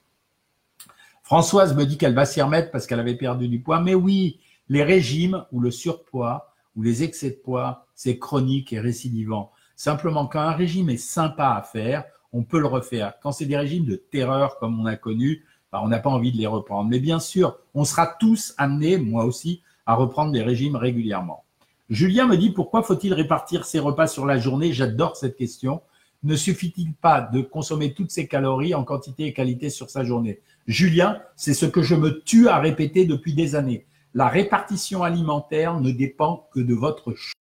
Françoise 1.25 1.75
me 1.75 1.85
dit 1.85 1.99
qu'elle 1.99 2.15
va 2.15 2.27
s'y 2.27 2.41
remettre 2.43 2.71
parce 2.71 2.87
qu'elle 2.87 3.01
avait 3.01 3.17
perdu 3.17 3.49
du 3.49 3.61
poids. 3.61 3.81
Mais 3.81 3.95
oui, 3.95 4.39
les 4.69 4.85
régimes 4.85 5.45
ou 5.51 5.61
le 5.61 5.71
surpoids 5.71 6.53
ou 6.77 6.83
les 6.83 7.03
excès 7.03 7.31
de 7.31 7.37
poids, 7.37 7.87
c'est 7.95 8.19
chronique 8.19 8.73
et 8.73 8.79
récidivant. 8.79 9.51
Simplement, 9.75 10.27
quand 10.27 10.41
un 10.41 10.53
régime 10.53 10.91
est 10.91 10.97
sympa 10.97 11.55
à 11.57 11.63
faire, 11.63 12.05
on 12.35 12.43
peut 12.43 12.59
le 12.59 12.67
refaire. 12.67 13.15
Quand 13.23 13.33
c'est 13.33 13.47
des 13.47 13.57
régimes 13.57 13.87
de 13.87 13.97
terreur 13.97 14.59
comme 14.59 14.79
on 14.79 14.85
a 14.87 14.97
connu, 14.97 15.45
bah, 15.73 15.81
on 15.83 15.89
n'a 15.89 16.01
pas 16.01 16.11
envie 16.11 16.33
de 16.33 16.37
les 16.37 16.49
reprendre. 16.49 16.91
Mais 16.91 16.99
bien 16.99 17.21
sûr, 17.21 17.57
on 17.75 17.85
sera 17.85 18.07
tous 18.07 18.55
amenés, 18.59 18.99
moi 18.99 19.25
aussi, 19.25 19.63
à 19.87 19.95
reprendre 19.95 20.33
des 20.33 20.43
régimes 20.43 20.77
régulièrement. 20.77 21.45
Julien 21.89 22.27
me 22.27 22.37
dit 22.37 22.51
pourquoi 22.51 22.83
faut-il 22.83 23.15
répartir 23.15 23.65
ses 23.65 23.79
repas 23.79 24.09
sur 24.09 24.27
la 24.27 24.39
journée? 24.39 24.73
J'adore 24.73 25.17
cette 25.17 25.37
question. 25.37 25.81
Ne 26.25 26.35
suffit-il 26.37 26.95
pas 26.95 27.21
de 27.21 27.41
consommer 27.41 27.93
toutes 27.93 28.11
ces 28.11 28.27
calories 28.27 28.75
en 28.75 28.83
quantité 28.83 29.27
et 29.27 29.33
qualité 29.33 29.71
sur 29.71 29.91
sa 29.91 30.03
journée? 30.03 30.41
Julien, 30.67 31.21
c'est 31.37 31.55
ce 31.55 31.67
que 31.67 31.83
je 31.83 31.95
me 31.95 32.21
tue 32.23 32.49
à 32.49 32.59
répéter 32.59 33.05
depuis 33.05 33.35
des 33.35 33.55
années. 33.55 33.87
La 34.15 34.29
répartition 34.29 35.03
alimentaire 35.03 35.79
ne 35.81 35.91
dépend 35.91 36.49
que 36.53 36.61
de 36.61 36.75
votre 36.75 37.13
choix. 37.13 37.44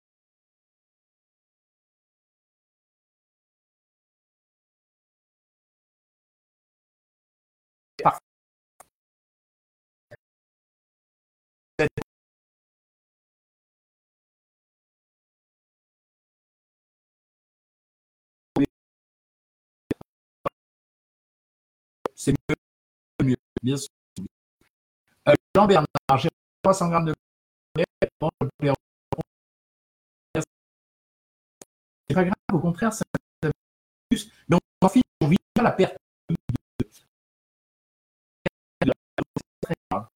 C'est 22.16 22.34
mieux, 22.50 22.56
mieux, 23.26 23.36
bien 23.64 23.78
sûr. 23.78 23.90
Euh, 25.28 25.34
Jean 25.56 25.68
Bernard, 25.68 25.88
j'ai 26.18 26.30
300 26.64 26.90
grammes 26.90 27.06
de 27.06 27.16
bon, 28.20 28.30
c'est 32.10 32.16
pas 32.16 32.24
grave, 32.24 32.36
au 32.52 32.60
contraire, 32.60 32.92
c'est 32.94 33.06
plus, 34.10 34.32
mais 34.50 34.56
on 34.58 34.60
profite 34.80 35.04
pour 35.20 35.30
vivre 35.30 35.40
la 35.62 35.72
perte 35.72 35.98
de 36.30 36.36
hein. 39.92 40.08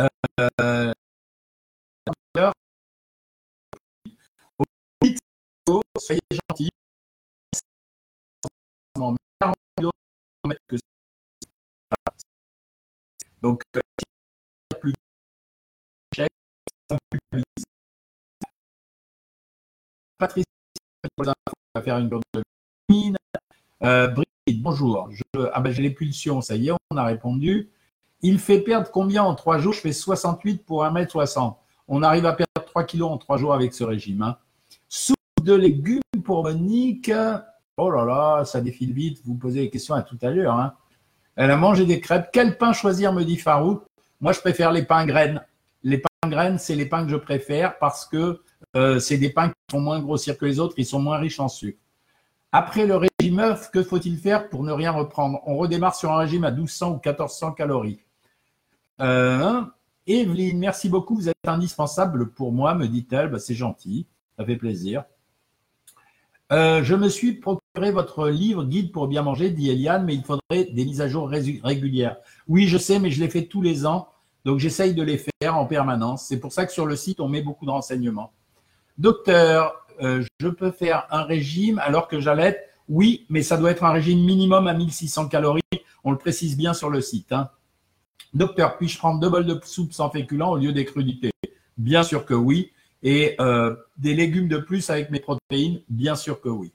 Euh, 0.00 0.92
soyez 5.98 6.20
gentils. 6.30 6.70
Donc, 13.40 13.60
euh, 13.76 13.80
plus 14.80 14.92
va 21.74 21.82
faire 21.82 21.98
une 21.98 22.08
de 22.34 22.42
mine. 22.88 23.16
Euh, 23.82 24.08
Bonjour. 24.52 25.08
ah 25.54 25.60
ben, 25.62 25.72
j'ai 25.72 25.82
les 25.82 25.90
pulsions, 25.90 26.42
ça 26.42 26.54
y 26.54 26.68
est, 26.68 26.72
on 26.90 26.96
a 26.98 27.04
répondu. 27.04 27.70
Il 28.20 28.38
fait 28.38 28.60
perdre 28.60 28.90
combien 28.90 29.22
en 29.22 29.34
trois 29.34 29.58
jours? 29.58 29.72
Je 29.72 29.80
fais 29.80 29.92
68 29.92 30.66
pour 30.66 30.84
1m60. 30.84 31.54
On 31.88 32.02
arrive 32.02 32.26
à 32.26 32.34
perdre 32.34 32.66
3 32.66 32.84
kilos 32.84 33.10
en 33.10 33.16
trois 33.16 33.38
jours 33.38 33.54
avec 33.54 33.72
ce 33.72 33.84
régime. 33.84 34.20
Hein. 34.20 34.36
Soupe 34.88 35.16
de 35.42 35.54
légumes 35.54 36.02
pour 36.24 36.42
Monique. 36.42 37.10
Oh 37.78 37.90
là 37.90 38.04
là, 38.04 38.44
ça 38.44 38.60
défile 38.60 38.92
vite. 38.92 39.22
Vous 39.24 39.34
posez 39.34 39.62
des 39.62 39.70
questions 39.70 39.94
à 39.94 40.02
tout 40.02 40.18
à 40.20 40.28
l'heure. 40.28 40.54
Hein. 40.54 40.74
Elle 41.36 41.50
a 41.50 41.56
mangé 41.56 41.86
des 41.86 42.00
crêpes. 42.00 42.28
Quel 42.30 42.58
pain 42.58 42.74
choisir, 42.74 43.14
me 43.14 43.24
dit 43.24 43.36
Farouk? 43.36 43.82
Moi, 44.20 44.32
je 44.32 44.40
préfère 44.40 44.72
les 44.72 44.82
pains 44.82 45.06
graines. 45.06 45.42
Les 45.82 45.98
pains 45.98 46.28
graines, 46.28 46.58
c'est 46.58 46.74
les 46.74 46.86
pains 46.86 47.04
que 47.04 47.10
je 47.10 47.16
préfère 47.16 47.78
parce 47.78 48.04
que 48.04 48.42
euh, 48.76 48.98
c'est 48.98 49.18
des 49.18 49.30
pains 49.30 49.48
qui 49.48 49.54
font 49.70 49.80
moins 49.80 50.00
grossir 50.00 50.36
que 50.36 50.44
les 50.44 50.60
autres, 50.60 50.74
ils 50.76 50.86
sont 50.86 51.00
moins 51.00 51.16
riches 51.16 51.40
en 51.40 51.48
sucre. 51.48 51.78
Après 52.56 52.86
le 52.86 52.94
régime 52.94 53.40
œuf, 53.40 53.72
que 53.72 53.82
faut-il 53.82 54.16
faire 54.16 54.48
pour 54.48 54.62
ne 54.62 54.70
rien 54.70 54.92
reprendre? 54.92 55.40
On 55.44 55.56
redémarre 55.56 55.96
sur 55.96 56.12
un 56.12 56.18
régime 56.18 56.44
à 56.44 56.52
1200 56.52 56.88
ou 56.88 57.00
1400 57.04 57.50
calories. 57.50 57.98
Euh, 59.00 59.60
Evelyne, 60.06 60.60
merci 60.60 60.88
beaucoup, 60.88 61.16
vous 61.16 61.28
êtes 61.28 61.34
indispensable 61.48 62.30
pour 62.30 62.52
moi, 62.52 62.76
me 62.76 62.86
dit-elle. 62.86 63.28
Bah, 63.28 63.40
c'est 63.40 63.56
gentil, 63.56 64.06
ça 64.38 64.44
fait 64.44 64.54
plaisir. 64.54 65.02
Euh, 66.52 66.84
je 66.84 66.94
me 66.94 67.08
suis 67.08 67.32
procuré 67.32 67.90
votre 67.90 68.28
livre 68.28 68.62
Guide 68.62 68.92
pour 68.92 69.08
bien 69.08 69.22
manger, 69.22 69.50
dit 69.50 69.68
Eliane, 69.70 70.04
mais 70.04 70.14
il 70.14 70.22
faudrait 70.22 70.66
des 70.66 70.84
mises 70.84 71.00
à 71.00 71.08
jour 71.08 71.28
régulières. 71.28 72.18
Oui, 72.46 72.68
je 72.68 72.78
sais, 72.78 73.00
mais 73.00 73.10
je 73.10 73.20
les 73.20 73.28
fais 73.28 73.46
tous 73.46 73.62
les 73.62 73.84
ans, 73.84 74.10
donc 74.44 74.60
j'essaye 74.60 74.94
de 74.94 75.02
les 75.02 75.18
faire 75.18 75.56
en 75.56 75.66
permanence. 75.66 76.26
C'est 76.28 76.38
pour 76.38 76.52
ça 76.52 76.66
que 76.66 76.72
sur 76.72 76.86
le 76.86 76.94
site, 76.94 77.18
on 77.18 77.28
met 77.28 77.42
beaucoup 77.42 77.66
de 77.66 77.72
renseignements. 77.72 78.32
Docteur, 78.96 79.83
euh, 80.02 80.24
je 80.40 80.48
peux 80.48 80.70
faire 80.70 81.06
un 81.10 81.22
régime 81.22 81.78
alors 81.78 82.08
que 82.08 82.20
j'allaite 82.20 82.68
Oui, 82.88 83.26
mais 83.28 83.42
ça 83.42 83.56
doit 83.56 83.70
être 83.70 83.84
un 83.84 83.92
régime 83.92 84.24
minimum 84.24 84.66
à 84.66 84.74
1600 84.74 85.28
calories. 85.28 85.62
On 86.04 86.12
le 86.12 86.18
précise 86.18 86.56
bien 86.56 86.74
sur 86.74 86.90
le 86.90 87.00
site. 87.00 87.32
Hein. 87.32 87.50
Docteur, 88.34 88.76
puis-je 88.76 88.98
prendre 88.98 89.20
deux 89.20 89.30
bols 89.30 89.46
de 89.46 89.58
soupe 89.64 89.92
sans 89.92 90.10
féculents 90.10 90.52
au 90.52 90.56
lieu 90.56 90.72
des 90.72 90.84
crudités? 90.84 91.30
Bien 91.78 92.02
sûr 92.02 92.24
que 92.24 92.34
oui. 92.34 92.72
Et 93.02 93.36
euh, 93.40 93.74
des 93.98 94.14
légumes 94.14 94.48
de 94.48 94.58
plus 94.58 94.88
avec 94.90 95.10
mes 95.10 95.20
protéines? 95.20 95.80
Bien 95.88 96.16
sûr 96.16 96.40
que 96.40 96.48
oui. 96.48 96.72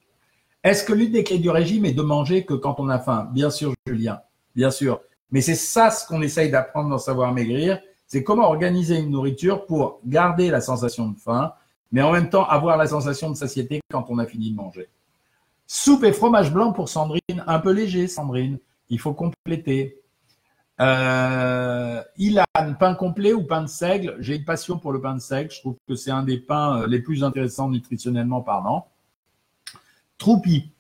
Est-ce 0.63 0.83
que 0.83 0.93
l'une 0.93 1.11
des 1.11 1.23
clés 1.23 1.39
du 1.39 1.49
régime 1.49 1.85
est 1.85 1.93
de 1.93 2.01
manger 2.01 2.45
que 2.45 2.53
quand 2.53 2.79
on 2.79 2.89
a 2.89 2.99
faim? 2.99 3.29
Bien 3.33 3.49
sûr, 3.49 3.73
Julien. 3.87 4.19
Bien 4.55 4.71
sûr. 4.71 5.01
Mais 5.31 5.41
c'est 5.41 5.55
ça 5.55 5.91
ce 5.91 6.07
qu'on 6.07 6.21
essaye 6.21 6.51
d'apprendre 6.51 6.89
dans 6.89 6.97
Savoir 6.97 7.33
Maigrir. 7.33 7.79
C'est 8.07 8.23
comment 8.23 8.47
organiser 8.47 8.97
une 8.97 9.11
nourriture 9.11 9.65
pour 9.65 9.99
garder 10.05 10.49
la 10.49 10.61
sensation 10.61 11.09
de 11.09 11.17
faim, 11.17 11.53
mais 11.91 12.01
en 12.01 12.11
même 12.11 12.29
temps 12.29 12.45
avoir 12.45 12.77
la 12.77 12.87
sensation 12.87 13.29
de 13.29 13.35
satiété 13.35 13.81
quand 13.91 14.05
on 14.09 14.17
a 14.19 14.25
fini 14.25 14.51
de 14.51 14.55
manger. 14.55 14.89
Soupe 15.67 16.03
et 16.03 16.13
fromage 16.13 16.51
blanc 16.51 16.71
pour 16.71 16.89
Sandrine, 16.89 17.43
un 17.45 17.59
peu 17.59 17.71
léger 17.71 18.07
Sandrine, 18.07 18.57
il 18.89 18.99
faut 18.99 19.13
compléter. 19.13 20.01
Euh, 20.81 22.01
Ilan, 22.17 22.45
pain 22.79 22.95
complet 22.95 23.33
ou 23.33 23.43
pain 23.43 23.61
de 23.61 23.67
seigle? 23.67 24.15
J'ai 24.19 24.37
une 24.37 24.45
passion 24.45 24.79
pour 24.79 24.93
le 24.93 25.01
pain 25.01 25.13
de 25.13 25.19
seigle, 25.19 25.51
je 25.51 25.59
trouve 25.59 25.75
que 25.87 25.95
c'est 25.95 26.11
un 26.11 26.23
des 26.23 26.37
pains 26.37 26.81
euh, 26.81 26.87
les 26.87 26.99
plus 26.99 27.23
intéressants 27.23 27.69
nutritionnellement 27.69 28.41
parlant. 28.41 28.87
Troupi, 30.17 30.71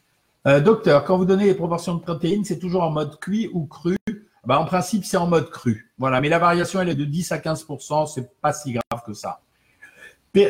euh, 0.47 0.59
docteur, 0.59 1.03
quand 1.03 1.17
vous 1.17 1.25
donnez 1.25 1.45
les 1.45 1.53
proportions 1.53 1.95
de 1.95 2.01
protéines, 2.01 2.45
c'est 2.45 2.59
toujours 2.59 2.83
en 2.83 2.91
mode 2.91 3.19
cuit 3.19 3.49
ou 3.53 3.65
cru? 3.65 3.97
Bah, 4.45 4.59
En 4.59 4.65
principe, 4.65 5.03
c'est 5.03 5.17
en 5.17 5.27
mode 5.27 5.49
cru. 5.49 5.91
Voilà, 5.97 6.21
mais 6.21 6.29
la 6.29 6.39
variation, 6.39 6.81
elle 6.81 6.89
est 6.89 6.95
de 6.95 7.05
10 7.05 7.31
à 7.33 7.37
15% 7.37 8.07
c'est 8.07 8.39
pas 8.39 8.53
si 8.53 8.71
grave 8.71 9.03
que 9.05 9.13
ça. 9.13 9.41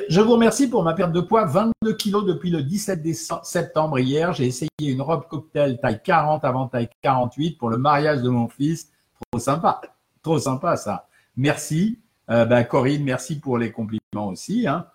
Je 0.09 0.21
vous 0.21 0.33
remercie 0.33 0.69
pour 0.69 0.83
ma 0.83 0.93
perte 0.93 1.11
de 1.13 1.21
poids, 1.21 1.45
22 1.45 1.93
kilos 1.93 2.25
depuis 2.25 2.51
le 2.51 2.61
17 2.61 3.01
septembre 3.43 3.99
hier. 3.99 4.33
J'ai 4.33 4.45
essayé 4.45 4.69
une 4.81 5.01
robe 5.01 5.27
cocktail 5.27 5.79
taille 5.79 6.01
40 6.03 6.43
avant 6.45 6.67
taille 6.67 6.89
48 7.01 7.57
pour 7.57 7.69
le 7.69 7.77
mariage 7.77 8.21
de 8.21 8.29
mon 8.29 8.47
fils. 8.47 8.91
Trop 9.31 9.39
sympa, 9.39 9.81
trop 10.21 10.37
sympa 10.37 10.75
ça. 10.75 11.07
Merci. 11.37 11.99
Euh, 12.29 12.45
ben, 12.45 12.63
Corinne, 12.63 13.03
merci 13.03 13.39
pour 13.39 13.57
les 13.57 13.71
compliments 13.71 14.27
aussi. 14.27 14.67
Hein. 14.67 14.85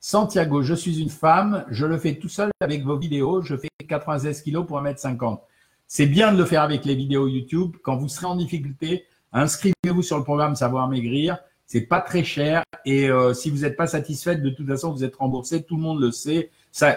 Santiago, 0.00 0.62
je 0.62 0.74
suis 0.74 1.00
une 1.00 1.08
femme, 1.08 1.64
je 1.70 1.86
le 1.86 1.96
fais 1.96 2.16
tout 2.16 2.28
seul 2.28 2.50
avec 2.60 2.84
vos 2.84 2.98
vidéos, 2.98 3.40
je 3.40 3.56
fais 3.56 3.68
96 3.88 4.42
kilos 4.42 4.66
pour 4.66 4.82
1m50. 4.82 5.40
C'est 5.86 6.06
bien 6.06 6.32
de 6.32 6.38
le 6.38 6.44
faire 6.44 6.62
avec 6.62 6.84
les 6.84 6.94
vidéos 6.94 7.28
YouTube. 7.28 7.76
Quand 7.82 7.96
vous 7.96 8.08
serez 8.08 8.26
en 8.26 8.36
difficulté, 8.36 9.06
inscrivez-vous 9.32 10.02
sur 10.02 10.18
le 10.18 10.24
programme 10.24 10.56
Savoir 10.56 10.88
Maigrir. 10.88 11.38
C'est 11.66 11.82
pas 11.82 12.00
très 12.00 12.24
cher 12.24 12.62
et 12.84 13.08
euh, 13.08 13.32
si 13.34 13.50
vous 13.50 13.58
n'êtes 13.58 13.76
pas 13.76 13.86
satisfait, 13.86 14.36
de 14.36 14.50
toute 14.50 14.66
façon, 14.66 14.92
vous 14.92 15.04
êtes 15.04 15.16
remboursé. 15.16 15.62
Tout 15.62 15.76
le 15.76 15.82
monde 15.82 16.00
le 16.00 16.10
sait. 16.10 16.50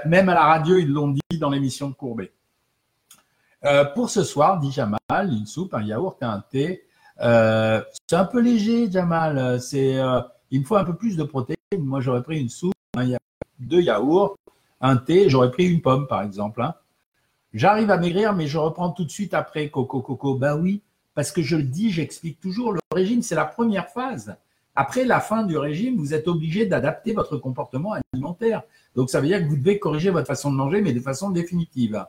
Même 0.05 0.29
à 0.29 0.33
la 0.33 0.45
radio, 0.45 0.77
ils 0.77 0.89
l'ont 0.89 1.09
dit 1.09 1.37
dans 1.39 1.49
l'émission 1.49 1.89
de 1.89 1.93
Courbet. 1.93 2.31
Euh, 3.63 3.85
pour 3.85 4.09
ce 4.09 4.23
soir, 4.23 4.59
dit 4.59 4.71
Jamal, 4.71 4.99
une 5.09 5.45
soupe, 5.45 5.73
un 5.73 5.83
yaourt 5.83 6.21
un 6.21 6.43
thé. 6.51 6.83
Euh, 7.21 7.81
c'est 8.07 8.15
un 8.15 8.25
peu 8.25 8.39
léger, 8.39 8.91
Jamal. 8.91 9.61
C'est, 9.61 9.97
il 10.51 10.59
me 10.59 10.65
faut 10.65 10.75
un 10.75 10.83
peu 10.83 10.95
plus 10.95 11.17
de 11.17 11.23
protéines. 11.23 11.57
Moi, 11.77 12.01
j'aurais 12.01 12.23
pris 12.23 12.39
une 12.39 12.49
soupe, 12.49 12.73
deux 13.59 13.81
yaourts, 13.81 14.37
un 14.81 14.97
thé. 14.97 15.29
J'aurais 15.29 15.51
pris 15.51 15.65
une 15.65 15.81
pomme, 15.81 16.07
par 16.07 16.21
exemple. 16.21 16.61
Hein. 16.61 16.75
J'arrive 17.53 17.89
à 17.89 17.97
maigrir, 17.97 18.33
mais 18.33 18.47
je 18.47 18.57
reprends 18.57 18.91
tout 18.91 19.05
de 19.05 19.11
suite 19.11 19.33
après. 19.33 19.69
Coco, 19.69 20.01
coco. 20.01 20.35
Ben 20.35 20.57
oui, 20.57 20.81
parce 21.13 21.31
que 21.31 21.41
je 21.41 21.55
le 21.55 21.63
dis, 21.63 21.91
j'explique 21.91 22.39
toujours. 22.39 22.73
Le 22.73 22.81
régime, 22.91 23.21
c'est 23.21 23.35
la 23.35 23.45
première 23.45 23.89
phase. 23.89 24.35
Après 24.75 25.05
la 25.05 25.21
fin 25.21 25.43
du 25.43 25.57
régime, 25.57 25.97
vous 25.97 26.13
êtes 26.13 26.27
obligé 26.27 26.65
d'adapter 26.65 27.13
votre 27.13 27.37
comportement 27.37 27.95
alimentaire. 28.13 28.63
Donc 28.95 29.09
ça 29.09 29.21
veut 29.21 29.27
dire 29.27 29.39
que 29.39 29.45
vous 29.45 29.55
devez 29.55 29.79
corriger 29.79 30.09
votre 30.09 30.27
façon 30.27 30.51
de 30.51 30.57
manger, 30.57 30.81
mais 30.81 30.91
de 30.91 30.99
façon 30.99 31.29
définitive. 31.29 32.05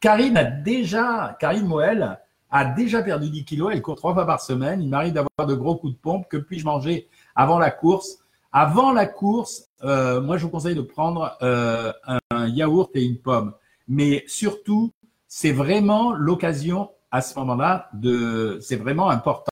Karine 0.00 0.36
a 0.36 0.44
déjà, 0.44 1.36
Karine 1.38 1.66
Moël 1.66 2.18
a 2.50 2.64
déjà 2.64 3.02
perdu 3.02 3.30
10 3.30 3.44
kilos. 3.44 3.70
Elle 3.72 3.82
court 3.82 3.96
trois 3.96 4.14
fois 4.14 4.26
par 4.26 4.40
semaine. 4.40 4.82
Il 4.82 4.88
m'arrive 4.88 5.12
d'avoir 5.12 5.46
de 5.46 5.54
gros 5.54 5.76
coups 5.76 5.94
de 5.94 5.98
pompe. 5.98 6.28
Que 6.28 6.38
puis-je 6.38 6.64
manger 6.64 7.08
avant 7.36 7.58
la 7.58 7.70
course? 7.70 8.18
Avant 8.52 8.92
la 8.92 9.06
course, 9.06 9.68
euh, 9.82 10.20
moi 10.20 10.36
je 10.38 10.44
vous 10.44 10.50
conseille 10.50 10.74
de 10.74 10.82
prendre 10.82 11.36
euh, 11.42 11.92
un 12.30 12.48
yaourt 12.48 12.90
et 12.94 13.02
une 13.02 13.18
pomme. 13.18 13.54
Mais 13.88 14.24
surtout, 14.26 14.92
c'est 15.28 15.52
vraiment 15.52 16.12
l'occasion 16.12 16.90
à 17.10 17.20
ce 17.20 17.38
moment-là 17.38 17.88
de, 17.94 18.58
c'est 18.60 18.76
vraiment 18.76 19.08
important 19.08 19.50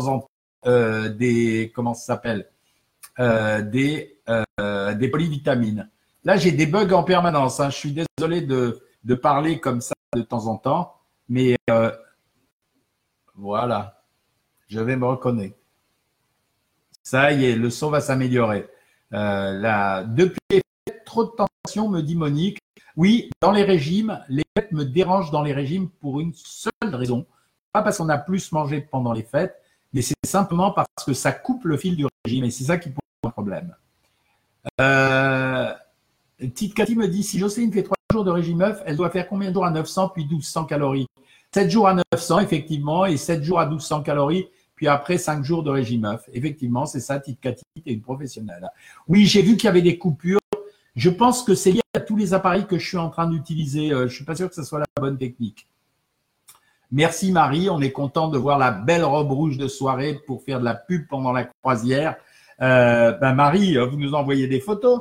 en 0.00 0.26
euh, 0.66 1.08
des 1.08 1.72
comment 1.74 1.94
ça 1.94 2.06
s'appelle 2.06 2.48
euh, 3.18 3.62
des 3.62 4.20
euh, 4.28 4.94
des 4.94 5.08
polyvitamines. 5.08 5.90
Là, 6.24 6.36
j'ai 6.36 6.52
des 6.52 6.66
bugs 6.66 6.92
en 6.92 7.04
permanence. 7.04 7.60
Hein. 7.60 7.70
Je 7.70 7.76
suis 7.76 7.92
désolé 7.92 8.40
de, 8.40 8.80
de 9.04 9.14
parler 9.14 9.60
comme 9.60 9.80
ça 9.80 9.94
de 10.14 10.22
temps 10.22 10.46
en 10.46 10.56
temps, 10.56 10.94
mais 11.28 11.56
voilà, 13.34 14.02
je 14.68 14.80
vais 14.80 14.96
me 14.96 15.06
reconnaître. 15.06 15.56
Ça 17.02 17.32
y 17.32 17.44
est, 17.44 17.56
le 17.56 17.68
son 17.68 17.90
va 17.90 18.00
s'améliorer. 18.00 18.66
Euh, 19.12 20.04
depuis 20.04 20.62
trop 21.04 21.24
de 21.24 21.32
tension, 21.66 21.88
me 21.88 22.00
dit 22.00 22.16
Monique. 22.16 22.58
Oui, 22.96 23.30
dans 23.40 23.52
les 23.52 23.64
régimes, 23.64 24.20
les 24.28 24.44
fêtes 24.56 24.72
me 24.72 24.84
dérangent 24.84 25.30
dans 25.30 25.42
les 25.42 25.52
régimes 25.52 25.90
pour 26.00 26.20
une 26.20 26.32
seule 26.34 26.94
raison. 26.94 27.26
Pas 27.72 27.82
parce 27.82 27.98
qu'on 27.98 28.08
a 28.08 28.18
plus 28.18 28.52
mangé 28.52 28.80
pendant 28.80 29.12
les 29.12 29.22
fêtes, 29.22 29.60
mais 29.94 30.02
c'est 30.02 30.14
simplement 30.26 30.72
parce 30.72 30.88
que 31.06 31.14
ça 31.14 31.32
coupe 31.32 31.64
le 31.64 31.76
fil 31.76 31.96
du 31.96 32.06
régime 32.24 32.44
et 32.44 32.50
c'est 32.50 32.64
ça 32.64 32.76
qui 32.76 32.90
pose 32.90 32.98
un 33.24 33.30
problème. 33.30 33.74
Euh, 34.80 35.72
Tite 36.54 36.74
Cathy 36.74 36.96
me 36.96 37.06
dit 37.06 37.22
si 37.22 37.38
Jocelyne 37.38 37.72
fait 37.72 37.84
trois 37.84 37.96
jours 38.12 38.24
de 38.24 38.30
régime 38.30 38.60
œuf, 38.60 38.82
elle 38.84 38.96
doit 38.96 39.10
faire 39.10 39.28
combien 39.28 39.50
de 39.50 39.54
jours 39.54 39.64
à 39.64 39.70
900 39.70 40.10
puis 40.10 40.24
1200 40.24 40.64
calories? 40.64 41.06
7 41.54 41.70
jours 41.70 41.86
à 41.86 41.94
900 42.12 42.40
effectivement 42.40 43.06
et 43.06 43.16
7 43.16 43.44
jours 43.44 43.60
à 43.60 43.66
1200 43.66 44.02
calories 44.02 44.48
puis 44.74 44.88
après 44.88 45.18
5 45.18 45.44
jours 45.44 45.62
de 45.62 45.70
régime 45.70 46.04
œuf. 46.04 46.28
Effectivement, 46.32 46.84
c'est 46.84 46.98
ça, 46.98 47.20
Tite 47.20 47.40
Cathy, 47.40 47.62
tu 47.76 47.92
une 47.92 48.00
professionnelle. 48.00 48.68
Oui, 49.06 49.24
j'ai 49.24 49.42
vu 49.42 49.56
qu'il 49.56 49.66
y 49.66 49.68
avait 49.68 49.82
des 49.82 49.96
coupures. 49.96 50.40
Je 50.96 51.10
pense 51.10 51.44
que 51.44 51.54
c'est 51.54 51.70
lié 51.70 51.80
à 51.94 52.00
tous 52.00 52.16
les 52.16 52.34
appareils 52.34 52.66
que 52.66 52.78
je 52.78 52.86
suis 52.88 52.96
en 52.96 53.10
train 53.10 53.28
d'utiliser. 53.28 53.92
Euh, 53.92 54.08
je 54.08 54.14
suis 54.14 54.24
pas 54.24 54.34
sûr 54.34 54.48
que 54.48 54.54
ce 54.56 54.64
soit 54.64 54.80
la 54.80 54.86
bonne 55.00 55.16
technique. 55.16 55.68
Merci 56.94 57.32
Marie, 57.32 57.68
on 57.68 57.80
est 57.80 57.90
content 57.90 58.28
de 58.28 58.38
voir 58.38 58.56
la 58.56 58.70
belle 58.70 59.02
robe 59.02 59.32
rouge 59.32 59.58
de 59.58 59.66
soirée 59.66 60.14
pour 60.28 60.44
faire 60.44 60.60
de 60.60 60.64
la 60.64 60.76
pub 60.76 61.08
pendant 61.08 61.32
la 61.32 61.42
croisière. 61.44 62.14
Euh, 62.62 63.10
ben 63.18 63.34
Marie, 63.34 63.76
vous 63.76 63.96
nous 63.96 64.14
envoyez 64.14 64.46
des 64.46 64.60
photos. 64.60 65.00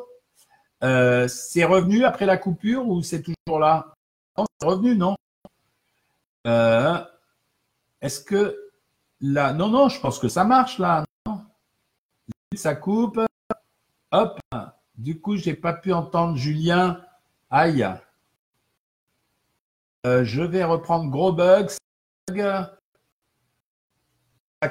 Euh, 0.83 1.27
c'est 1.27 1.63
revenu 1.63 2.03
après 2.03 2.25
la 2.25 2.37
coupure 2.37 2.87
ou 2.87 3.03
c'est 3.03 3.21
toujours 3.21 3.59
là? 3.59 3.93
Non, 4.35 4.45
c'est 4.59 4.67
revenu, 4.67 4.97
non 4.97 5.15
euh, 6.47 6.97
est-ce 8.01 8.21
que 8.21 8.57
là, 9.21 9.53
non, 9.53 9.69
non, 9.69 9.87
je 9.87 9.99
pense 9.99 10.17
que 10.17 10.29
ça 10.29 10.43
marche 10.45 10.79
là. 10.79 11.05
Non 11.27 11.41
ça 12.55 12.73
coupe. 12.73 13.21
Hop. 14.11 14.39
Du 14.95 15.21
coup, 15.21 15.37
j'ai 15.37 15.53
pas 15.53 15.73
pu 15.73 15.93
entendre 15.93 16.37
Julien. 16.37 17.01
Aïe. 17.51 17.87
Euh, 20.07 20.23
je 20.23 20.41
vais 20.41 20.63
reprendre 20.63 21.11
gros 21.11 21.31
bug. 21.31 21.69
Ça 22.29 22.69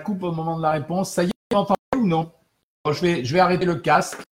coupe 0.02 0.22
au 0.22 0.32
moment 0.32 0.56
de 0.56 0.62
la 0.62 0.70
réponse. 0.70 1.12
Ça 1.12 1.24
y 1.24 1.28
est, 1.28 1.32
vous 1.50 1.58
m'entendez 1.58 1.80
ou 1.96 2.06
non? 2.06 2.32
Je 2.90 3.32
vais, 3.32 3.40
arrêter 3.40 3.66
le 3.66 3.76
casque 3.76 4.22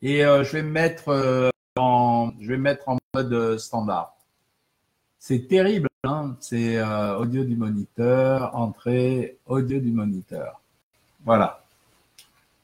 et 0.00 0.24
euh, 0.24 0.44
je 0.44 0.52
vais 0.52 0.62
me 0.62 0.70
mettre 0.70 1.08
euh, 1.08 1.50
en, 1.76 2.32
mettre 2.40 2.88
en 2.88 2.98
mode 3.14 3.58
standard. 3.58 4.14
C'est 5.18 5.46
terrible, 5.48 5.88
hein? 6.04 6.36
C'est 6.40 6.82
audio 6.82 7.44
du 7.44 7.56
moniteur, 7.56 8.56
entrée, 8.56 9.38
audio 9.46 9.78
du 9.78 9.92
moniteur. 9.92 10.60
Voilà. 11.24 11.64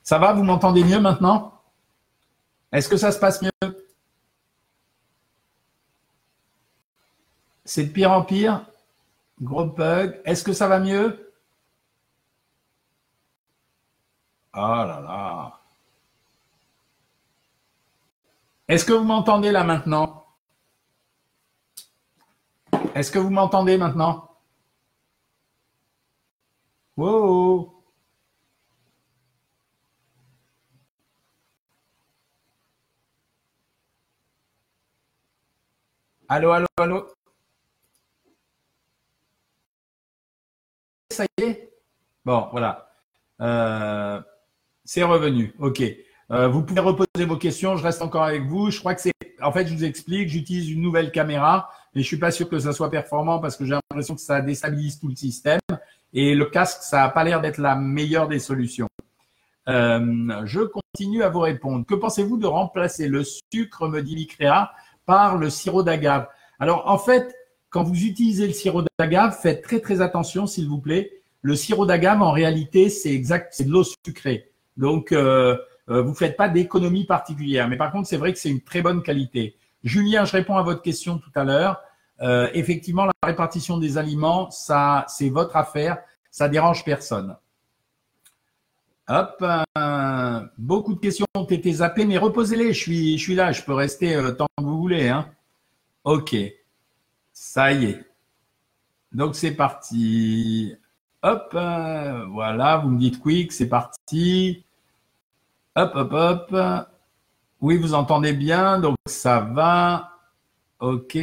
Ça 0.02 0.18
va, 0.18 0.32
vous 0.32 0.42
m'entendez 0.42 0.82
mieux 0.82 1.00
maintenant? 1.00 1.52
Est-ce 2.72 2.88
que 2.88 2.96
ça 2.96 3.12
se 3.12 3.18
passe 3.18 3.42
mieux? 3.42 3.50
C'est 7.64 7.84
de 7.84 7.90
pire 7.90 8.10
en 8.10 8.22
pire? 8.22 8.64
Gros 9.40 9.66
bug. 9.66 10.20
Est-ce 10.24 10.44
que 10.44 10.52
ça 10.52 10.68
va 10.68 10.78
mieux? 10.80 11.32
Oh 14.54 14.58
là 14.60 15.00
là. 15.00 15.60
Est-ce 18.68 18.84
que 18.84 18.92
vous 18.92 19.04
m'entendez 19.04 19.50
là 19.52 19.64
maintenant? 19.64 20.26
Est-ce 22.94 23.10
que 23.12 23.18
vous 23.18 23.30
m'entendez 23.30 23.78
maintenant? 23.78 24.28
Wow. 26.96 27.82
Allô, 36.28 36.52
allô, 36.52 36.66
allô? 36.76 37.17
Ça 41.18 41.24
y 41.38 41.42
est 41.42 41.72
Bon, 42.24 42.46
voilà. 42.52 42.90
Euh, 43.40 44.20
c'est 44.84 45.02
revenu. 45.02 45.54
OK. 45.58 45.82
Euh, 46.30 46.46
vous 46.48 46.62
pouvez 46.62 46.80
reposer 46.80 47.24
vos 47.26 47.36
questions. 47.36 47.76
Je 47.76 47.82
reste 47.82 48.02
encore 48.02 48.22
avec 48.22 48.44
vous. 48.44 48.70
Je 48.70 48.78
crois 48.78 48.94
que 48.94 49.00
c'est. 49.00 49.12
En 49.42 49.50
fait, 49.50 49.66
je 49.66 49.74
vous 49.74 49.84
explique. 49.84 50.28
J'utilise 50.28 50.70
une 50.70 50.82
nouvelle 50.82 51.10
caméra, 51.10 51.70
mais 51.94 52.02
je 52.02 52.06
suis 52.06 52.18
pas 52.18 52.30
sûr 52.30 52.48
que 52.48 52.58
ça 52.58 52.72
soit 52.72 52.90
performant 52.90 53.38
parce 53.38 53.56
que 53.56 53.64
j'ai 53.64 53.72
l'impression 53.72 54.14
que 54.14 54.20
ça 54.20 54.40
déstabilise 54.40 55.00
tout 55.00 55.08
le 55.08 55.16
système. 55.16 55.60
Et 56.12 56.34
le 56.34 56.46
casque, 56.46 56.82
ça 56.82 56.98
n'a 56.98 57.08
pas 57.08 57.24
l'air 57.24 57.40
d'être 57.40 57.58
la 57.58 57.74
meilleure 57.74 58.28
des 58.28 58.38
solutions. 58.38 58.88
Euh, 59.68 60.42
je 60.44 60.60
continue 60.60 61.22
à 61.22 61.30
vous 61.30 61.40
répondre. 61.40 61.84
Que 61.86 61.94
pensez-vous 61.94 62.36
de 62.36 62.46
remplacer 62.46 63.08
le 63.08 63.24
sucre, 63.24 63.88
me 63.88 64.02
dit 64.02 64.14
Licrea, 64.14 64.72
par 65.06 65.36
le 65.36 65.50
sirop 65.50 65.82
d'agave 65.82 66.28
Alors, 66.58 66.88
en 66.88 66.98
fait, 66.98 67.34
quand 67.70 67.82
vous 67.82 68.04
utilisez 68.04 68.46
le 68.46 68.52
sirop 68.52 68.82
d'agave, 68.98 69.38
faites 69.40 69.62
très 69.62 69.80
très 69.80 70.00
attention, 70.00 70.46
s'il 70.46 70.68
vous 70.68 70.78
plaît. 70.78 71.12
Le 71.42 71.54
sirop 71.54 71.86
d'agave, 71.86 72.22
en 72.22 72.32
réalité, 72.32 72.88
c'est 72.88 73.12
exact, 73.12 73.52
c'est 73.52 73.64
de 73.64 73.70
l'eau 73.70 73.84
sucrée. 73.84 74.50
Donc, 74.76 75.12
euh, 75.12 75.56
euh 75.90 76.02
vous 76.02 76.14
faites 76.14 76.36
pas 76.36 76.48
d'économie 76.48 77.04
particulière. 77.04 77.68
Mais 77.68 77.76
par 77.76 77.92
contre, 77.92 78.08
c'est 78.08 78.16
vrai 78.16 78.32
que 78.32 78.38
c'est 78.38 78.50
une 78.50 78.60
très 78.60 78.82
bonne 78.82 79.02
qualité. 79.02 79.56
Julien, 79.84 80.24
je 80.24 80.32
réponds 80.32 80.56
à 80.56 80.62
votre 80.62 80.82
question 80.82 81.18
tout 81.18 81.30
à 81.34 81.44
l'heure. 81.44 81.80
Euh, 82.20 82.48
effectivement, 82.54 83.04
la 83.04 83.12
répartition 83.22 83.78
des 83.78 83.98
aliments, 83.98 84.50
ça, 84.50 85.04
c'est 85.08 85.28
votre 85.28 85.56
affaire. 85.56 85.98
Ça 86.30 86.48
dérange 86.48 86.84
personne. 86.84 87.36
Hop, 89.08 89.42
beaucoup 90.58 90.94
de 90.94 91.00
questions 91.00 91.24
ont 91.34 91.44
été 91.44 91.72
zappées, 91.72 92.04
mais 92.04 92.18
reposez-les. 92.18 92.74
Je 92.74 92.78
suis, 92.78 93.18
je 93.18 93.22
suis 93.22 93.34
là. 93.34 93.52
Je 93.52 93.62
peux 93.62 93.72
rester 93.72 94.20
tant 94.36 94.48
que 94.58 94.64
vous 94.64 94.78
voulez. 94.78 95.08
Hein. 95.08 95.28
Ok. 96.04 96.36
Ça 97.40 97.72
y 97.72 97.84
est. 97.84 98.04
Donc 99.12 99.36
c'est 99.36 99.52
parti. 99.52 100.74
Hop, 101.22 101.50
euh, 101.54 102.26
voilà, 102.26 102.78
vous 102.78 102.90
me 102.90 102.98
dites 102.98 103.20
quick, 103.20 103.52
c'est 103.52 103.68
parti. 103.68 104.64
Hop, 105.76 105.92
hop, 105.94 106.12
hop. 106.12 106.88
Oui, 107.60 107.76
vous 107.78 107.94
entendez 107.94 108.32
bien, 108.32 108.80
donc 108.80 108.96
ça 109.06 109.38
va. 109.40 110.18
Ok. 110.80 111.16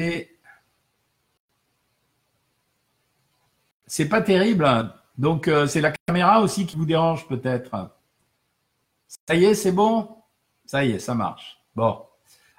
C'est 3.85 4.07
pas 4.09 4.21
terrible. 4.21 4.93
Donc 5.17 5.49
euh, 5.49 5.67
c'est 5.67 5.81
la 5.81 5.91
caméra 5.91 6.41
aussi 6.41 6.65
qui 6.65 6.77
vous 6.77 6.85
dérange 6.85 7.27
peut-être. 7.27 7.91
Ça 9.27 9.35
y 9.35 9.43
est, 9.45 9.53
c'est 9.53 9.73
bon? 9.73 10.17
Ça 10.65 10.85
y 10.85 10.91
est, 10.91 10.99
ça 10.99 11.13
marche. 11.13 11.59
Bon. 11.75 12.05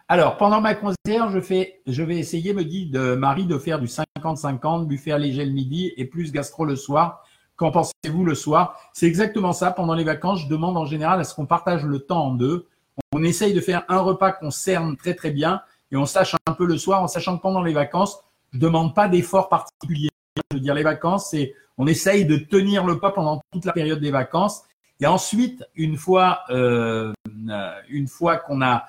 Alors, 0.08 0.36
pendant 0.36 0.60
ma 0.60 0.76
concert, 0.76 1.30
je, 1.32 1.40
fais, 1.40 1.80
je 1.88 2.02
vais 2.04 2.16
essayer, 2.16 2.54
me 2.54 2.64
dit 2.64 2.86
de 2.86 3.16
Marie, 3.16 3.44
de 3.46 3.58
faire 3.58 3.80
du 3.80 3.86
50-50, 3.86 4.86
buffet 4.86 5.18
léger 5.18 5.44
le 5.44 5.50
midi 5.50 5.92
et 5.96 6.04
plus 6.04 6.30
gastro 6.30 6.64
le 6.64 6.76
soir. 6.76 7.24
Qu'en 7.56 7.72
pensez-vous 7.72 8.24
le 8.24 8.36
soir? 8.36 8.78
C'est 8.92 9.06
exactement 9.06 9.52
ça. 9.52 9.72
Pendant 9.72 9.94
les 9.94 10.04
vacances, 10.04 10.42
je 10.42 10.48
demande 10.48 10.76
en 10.76 10.84
général 10.84 11.18
à 11.18 11.24
ce 11.24 11.34
qu'on 11.34 11.46
partage 11.46 11.84
le 11.84 11.98
temps 11.98 12.26
en 12.26 12.34
deux. 12.34 12.68
On 13.12 13.24
essaye 13.24 13.52
de 13.52 13.60
faire 13.60 13.84
un 13.88 13.98
repas 13.98 14.30
qu'on 14.30 14.52
cerne 14.52 14.96
très 14.96 15.14
très 15.14 15.32
bien 15.32 15.60
et 15.90 15.96
on 15.96 16.06
sache 16.06 16.36
un 16.46 16.52
peu 16.52 16.66
le 16.66 16.78
soir, 16.78 17.02
en 17.02 17.08
sachant 17.08 17.36
que 17.36 17.42
pendant 17.42 17.62
les 17.62 17.72
vacances, 17.72 18.20
je 18.52 18.58
demande 18.58 18.94
pas 18.94 19.08
d'effort 19.08 19.48
particulier. 19.48 20.10
Je 20.52 20.56
veux 20.56 20.62
dire, 20.62 20.74
les 20.74 20.84
vacances, 20.84 21.30
c'est 21.30 21.54
on 21.78 21.86
essaye 21.88 22.26
de 22.26 22.36
tenir 22.36 22.86
le 22.86 23.00
pas 23.00 23.10
pendant 23.10 23.40
toute 23.50 23.64
la 23.64 23.72
période 23.72 24.00
des 24.00 24.12
vacances. 24.12 24.62
Et 25.00 25.06
ensuite, 25.06 25.64
une 25.74 25.96
fois, 25.96 26.40
euh, 26.50 27.12
une 27.88 28.08
fois 28.08 28.36
qu'on 28.36 28.62
a 28.62 28.84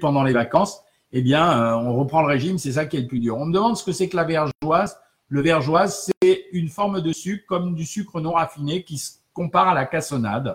pendant 0.00 0.22
les 0.22 0.32
vacances, 0.32 0.82
eh 1.12 1.22
bien, 1.22 1.50
euh, 1.50 1.74
on 1.74 1.96
reprend 1.96 2.22
le 2.22 2.28
régime, 2.28 2.58
c'est 2.58 2.72
ça 2.72 2.86
qui 2.86 2.96
est 2.96 3.00
le 3.00 3.06
plus 3.06 3.20
dur. 3.20 3.36
On 3.36 3.46
me 3.46 3.52
demande 3.52 3.76
ce 3.76 3.84
que 3.84 3.92
c'est 3.92 4.08
que 4.08 4.16
la 4.16 4.24
vergeoise. 4.24 4.98
Le 5.28 5.40
vergeoise, 5.40 6.10
c'est 6.22 6.46
une 6.52 6.68
forme 6.68 7.00
de 7.00 7.12
sucre 7.12 7.44
comme 7.46 7.74
du 7.74 7.84
sucre 7.84 8.20
non 8.20 8.32
raffiné 8.32 8.84
qui 8.84 8.98
se 8.98 9.14
compare 9.32 9.68
à 9.68 9.74
la 9.74 9.86
cassonade. 9.86 10.54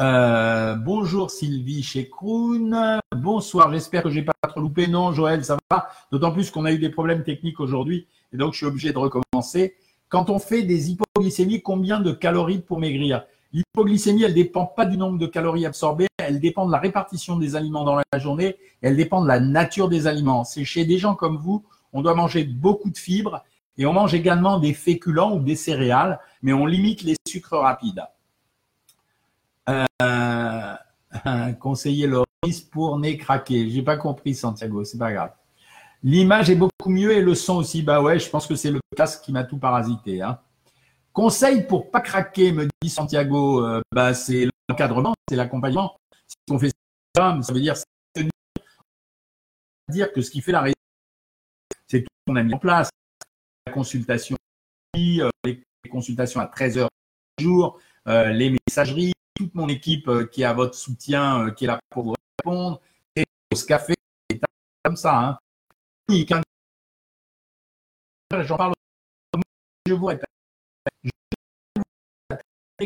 Euh, 0.00 0.76
bonjour 0.76 1.30
Sylvie 1.30 1.82
chez 1.82 2.08
Kroon. 2.08 3.00
Bonsoir, 3.16 3.72
j'espère 3.72 4.04
que 4.04 4.10
j'ai 4.10 4.22
pas 4.22 4.32
trop 4.48 4.60
loupé. 4.60 4.86
Non, 4.86 5.12
Joël, 5.12 5.44
ça 5.44 5.56
va. 5.70 5.88
D'autant 6.12 6.32
plus 6.32 6.50
qu'on 6.50 6.64
a 6.64 6.72
eu 6.72 6.78
des 6.78 6.90
problèmes 6.90 7.24
techniques 7.24 7.58
aujourd'hui 7.58 8.06
et 8.32 8.36
donc 8.36 8.52
je 8.52 8.58
suis 8.58 8.66
obligé 8.66 8.92
de 8.92 8.98
recommencer. 8.98 9.74
Quand 10.08 10.30
on 10.30 10.38
fait 10.38 10.62
des 10.62 10.90
hypoglycémies, 10.90 11.62
combien 11.62 12.00
de 12.00 12.12
calories 12.12 12.60
pour 12.60 12.78
maigrir? 12.78 13.24
L'hypoglycémie, 13.52 14.24
elle 14.24 14.34
dépend 14.34 14.66
pas 14.66 14.84
du 14.84 14.96
nombre 14.96 15.18
de 15.18 15.26
calories 15.26 15.66
absorbées, 15.66 16.06
elle 16.18 16.40
dépend 16.40 16.66
de 16.66 16.72
la 16.72 16.78
répartition 16.78 17.36
des 17.36 17.56
aliments 17.56 17.84
dans 17.84 17.96
la 17.96 18.18
journée, 18.18 18.56
elle 18.82 18.96
dépend 18.96 19.22
de 19.22 19.28
la 19.28 19.40
nature 19.40 19.88
des 19.88 20.06
aliments. 20.06 20.44
C'est 20.44 20.64
chez 20.64 20.84
des 20.84 20.98
gens 20.98 21.14
comme 21.14 21.38
vous, 21.38 21.64
on 21.92 22.02
doit 22.02 22.14
manger 22.14 22.44
beaucoup 22.44 22.90
de 22.90 22.98
fibres 22.98 23.42
et 23.78 23.86
on 23.86 23.92
mange 23.92 24.12
également 24.12 24.58
des 24.58 24.74
féculents 24.74 25.34
ou 25.34 25.40
des 25.40 25.56
céréales, 25.56 26.20
mais 26.42 26.52
on 26.52 26.66
limite 26.66 27.02
les 27.02 27.16
sucres 27.26 27.56
rapides. 27.56 28.04
Euh, 30.02 30.74
conseiller 31.60 32.06
Loris 32.06 32.60
pour 32.70 32.98
nez 32.98 33.16
craqué. 33.16 33.70
J'ai 33.70 33.82
pas 33.82 33.96
compris 33.96 34.34
Santiago, 34.34 34.84
c'est 34.84 34.98
pas 34.98 35.12
grave. 35.12 35.32
L'image 36.02 36.50
est 36.50 36.54
beaucoup 36.54 36.90
mieux 36.90 37.12
et 37.12 37.20
le 37.20 37.34
son 37.34 37.56
aussi. 37.56 37.82
Bah 37.82 38.00
ouais, 38.00 38.18
je 38.18 38.28
pense 38.30 38.46
que 38.46 38.54
c'est 38.54 38.70
le 38.70 38.80
casque 38.96 39.24
qui 39.24 39.32
m'a 39.32 39.44
tout 39.44 39.58
parasité. 39.58 40.22
Hein. 40.22 40.38
Conseil 41.18 41.66
pour 41.66 41.90
pas 41.90 42.00
craquer, 42.00 42.52
me 42.52 42.68
dit 42.80 42.88
Santiago, 42.88 43.66
euh, 43.66 43.82
bah, 43.90 44.14
c'est 44.14 44.46
l'encadrement, 44.68 45.14
c'est 45.28 45.34
l'accompagnement. 45.34 45.96
Si 46.28 46.36
on 46.48 46.60
fait 46.60 46.70
ça, 47.16 47.36
ça 47.42 47.52
veut 47.52 47.60
dire 47.60 47.74
dire 49.88 50.12
que 50.12 50.22
ce 50.22 50.30
qui 50.30 50.40
fait 50.40 50.52
la 50.52 50.60
réussite, 50.60 50.76
c'est 51.88 52.02
tout 52.02 52.08
ce 52.08 52.30
qu'on 52.30 52.36
a 52.36 52.44
mis 52.44 52.54
en 52.54 52.58
place. 52.60 52.88
La 53.66 53.72
consultation, 53.72 54.36
euh, 54.96 55.28
les 55.44 55.64
consultations 55.90 56.38
à 56.38 56.46
13 56.46 56.78
heures 56.78 56.90
par 57.36 57.44
jour, 57.44 57.80
euh, 58.06 58.28
les 58.28 58.56
messageries, 58.68 59.12
toute 59.34 59.56
mon 59.56 59.68
équipe 59.68 60.08
qui 60.30 60.42
est 60.42 60.44
à 60.44 60.52
votre 60.52 60.76
soutien, 60.76 61.50
qui 61.50 61.64
est 61.64 61.66
là 61.66 61.80
pour 61.90 62.04
vous 62.04 62.14
répondre, 62.38 62.80
et 63.16 63.24
ce 63.56 63.64
café, 63.64 63.94
comme 64.84 64.94
ça. 64.94 65.18
Hein. 65.18 65.38
J'en 68.44 68.56
parle, 68.56 68.74
je 69.84 69.94
vous 69.94 70.06
répète 70.06 70.28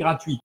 gratuit. 0.00 0.38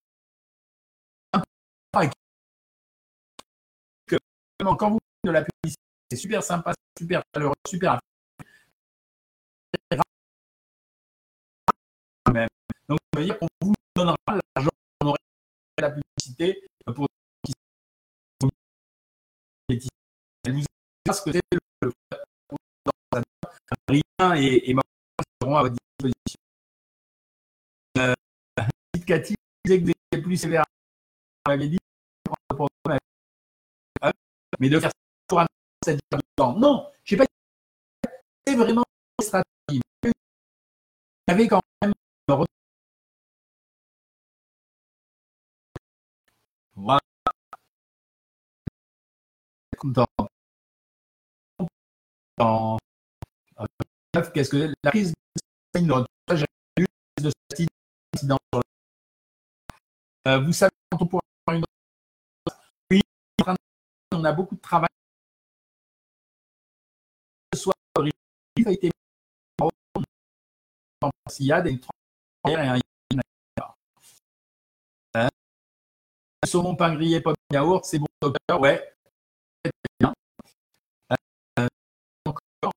quand 4.76 4.92
vous 4.92 5.00
de 5.24 5.32
la 5.32 5.44
publicité, 5.44 5.82
c'est 6.12 6.18
super 6.18 6.44
sympa, 6.44 6.74
super 6.98 7.22
chaleureux, 7.34 7.56
super 7.68 8.00
même. 12.34 12.48
Donc, 12.90 13.00
ça 13.14 13.20
veut 13.20 13.26
dire 13.26 13.40
qu'on 13.40 13.48
vous 13.62 13.74
donnera 13.96 14.16
l'argent, 14.28 14.70
on 15.02 15.08
aurait 15.08 15.18
la 15.80 15.92
publicité 15.92 16.62
pour 16.94 17.08
elle 19.70 20.54
vous 20.54 20.64
ce 21.14 21.22
que 21.22 21.32
c'est 21.32 21.42
le 21.82 21.92
rien 23.90 24.36
et, 24.36 24.70
et 24.70 24.76
seront 25.42 25.56
à 25.56 25.64
votre 25.64 25.76
disposition. 25.76 26.38
Cathy 29.06 29.37
disait 29.68 29.80
que 29.80 29.86
vous 29.86 29.92
étiez 29.92 30.24
plus 30.24 30.38
sévère. 30.38 30.64
Vous 31.46 31.52
m'avez 31.52 31.70
dit, 31.70 31.78
mais 34.60 34.70
de 34.70 34.80
faire 34.80 34.92
ça 34.92 34.98
pour 35.28 35.40
un. 35.40 35.48
Non, 36.58 36.92
je 37.04 37.16
sais 37.16 37.18
pas. 37.18 37.26
C'est 38.46 38.56
vraiment 38.56 38.84
une 39.12 39.82
voilà. 46.76 47.00
La 54.14 54.92
prise 54.92 55.14
de 55.74 56.06
de 57.22 57.32
euh, 60.28 60.40
vous 60.40 60.52
savez 60.52 60.72
quand 60.92 61.02
on 61.02 61.08
pourra 61.08 61.22
une 61.54 61.64
oui 62.92 63.02
on 64.12 64.24
a 64.26 64.34
beaucoup 64.34 64.56
de 64.56 64.62
travail. 64.62 64.90
Ce 67.54 67.62
soit 67.62 67.74
a 68.66 68.72
été 68.72 68.92
s'il 71.30 71.46
y 71.46 71.52
a 71.52 71.62
des 71.62 71.80
transferts 71.80 72.76
hein? 75.14 75.30
Saumon 76.46 76.76
pain 76.76 76.94
grillé 76.96 77.22
pomme 77.22 77.36
yaourt 77.52 77.86
c'est 77.86 78.00
bon 78.00 78.08
docteur 78.22 78.60
ouais. 78.60 78.94
Bien. 80.00 80.14
Euh, 81.60 81.68
encore. 82.26 82.74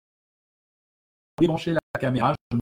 Débrancher 1.39 1.73
la 1.73 1.81
caméra 1.99 2.35
je 2.53 2.57